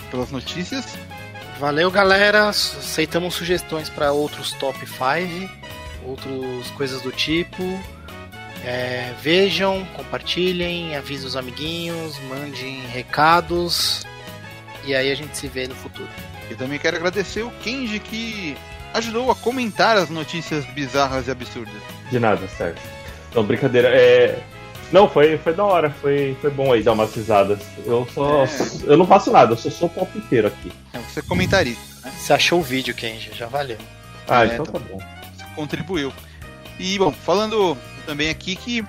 pelas 0.10 0.32
notícias. 0.32 0.86
Valeu, 1.60 1.92
galera. 1.92 2.50
Aceitamos 2.50 3.36
sugestões 3.36 3.90
para 3.90 4.12
outros 4.12 4.52
top 4.54 4.80
5, 4.86 5.50
outras 6.06 6.70
coisas 6.72 7.02
do 7.02 7.12
tipo. 7.12 7.64
É, 8.64 9.14
vejam, 9.22 9.86
compartilhem, 9.96 10.96
avisem 10.96 11.28
os 11.28 11.36
amiguinhos, 11.36 12.18
mandem 12.28 12.82
recados. 12.88 14.06
E 14.84 14.96
aí 14.96 15.12
a 15.12 15.16
gente 15.16 15.38
se 15.38 15.48
vê 15.48 15.68
no 15.68 15.76
futuro. 15.76 16.10
E 16.50 16.56
também 16.56 16.80
quero 16.80 16.98
agradecer 16.98 17.44
o 17.44 17.52
Kenji 17.62 18.00
que 18.00 18.58
ajudou 18.96 19.30
a 19.32 19.36
comentar 19.36 19.98
as 19.98 20.10
notícias 20.10 20.66
bizarras 20.66 21.28
e 21.28 21.32
absurdas. 21.32 21.82
De 22.10 22.20
nada, 22.20 22.48
Sérgio. 22.48 22.82
Não, 23.34 23.44
brincadeira. 23.44 23.90
É... 23.90 24.40
Não, 24.92 25.10
foi, 25.10 25.38
foi 25.38 25.54
da 25.54 25.64
hora, 25.64 25.90
foi, 25.90 26.38
foi 26.40 26.52
bom 26.52 26.72
aí 26.72 26.84
dar 26.84 26.94
umas 26.94 27.14
risadas. 27.14 27.60
Eu 27.86 28.08
só. 28.14 28.46
É. 28.46 28.48
Eu 28.84 28.98
não 28.98 29.06
faço 29.08 29.32
nada, 29.32 29.54
eu 29.54 29.58
só 29.58 29.70
sou 29.70 29.90
palpiteiro 29.90 30.48
aqui. 30.48 30.72
É 30.94 31.00
você 31.00 31.22
comentarista, 31.22 31.82
Você 32.18 32.34
achou 32.34 32.60
o 32.60 32.64
vídeo, 32.64 32.94
Kenji? 32.94 33.32
Já 33.34 33.48
valeu. 33.48 33.78
Ah, 34.28 34.44
É, 34.46 34.54
então 34.54 34.66
tá 34.66 34.74
tá 34.74 34.80
bom. 34.80 34.98
você 35.36 35.46
contribuiu. 35.56 36.14
E 36.80 36.98
bom, 37.00 37.12
falando 37.12 37.78
também 38.06 38.30
aqui 38.30 38.56
que 38.56 38.86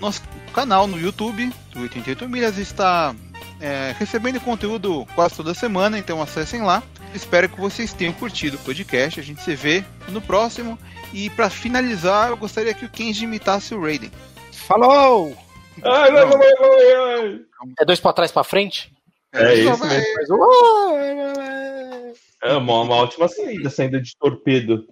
nosso 0.00 0.22
canal 0.54 0.86
no 0.86 0.98
YouTube, 0.98 1.52
do 1.72 1.80
88 1.82 2.28
Milhas, 2.28 2.58
está 2.58 3.14
é, 3.60 3.94
recebendo 3.98 4.40
conteúdo 4.40 5.06
quase 5.14 5.34
toda 5.34 5.54
semana, 5.54 5.98
então 5.98 6.22
acessem 6.22 6.62
lá. 6.62 6.82
Espero 7.14 7.48
que 7.48 7.60
vocês 7.60 7.92
tenham 7.92 8.12
curtido 8.12 8.56
o 8.56 8.60
podcast. 8.60 9.20
A 9.20 9.22
gente 9.22 9.42
se 9.42 9.54
vê 9.54 9.84
no 10.08 10.20
próximo. 10.20 10.78
E 11.12 11.28
para 11.30 11.50
finalizar, 11.50 12.30
eu 12.30 12.36
gostaria 12.36 12.72
que 12.72 12.84
o 12.84 12.88
Kenji 12.88 13.24
imitasse 13.24 13.74
o 13.74 13.80
Raiden. 13.80 14.10
Falou! 14.52 15.36
Ai, 15.84 16.10
ai, 16.10 16.24
ai, 16.24 16.94
ai. 17.20 17.40
É 17.78 17.84
dois 17.84 18.00
pra 18.00 18.12
trás 18.12 18.32
pra 18.32 18.44
frente? 18.44 18.92
É 19.32 19.38
Só 19.38 19.52
isso 19.52 19.84
mesmo. 19.86 20.06
Mas, 20.16 20.30
uh, 20.30 22.14
É 22.42 22.54
uma, 22.54 22.82
uma 22.82 22.96
ótima 22.96 23.28
saída, 23.28 23.70
saída 23.70 24.00
de 24.00 24.16
torpedo. 24.16 24.86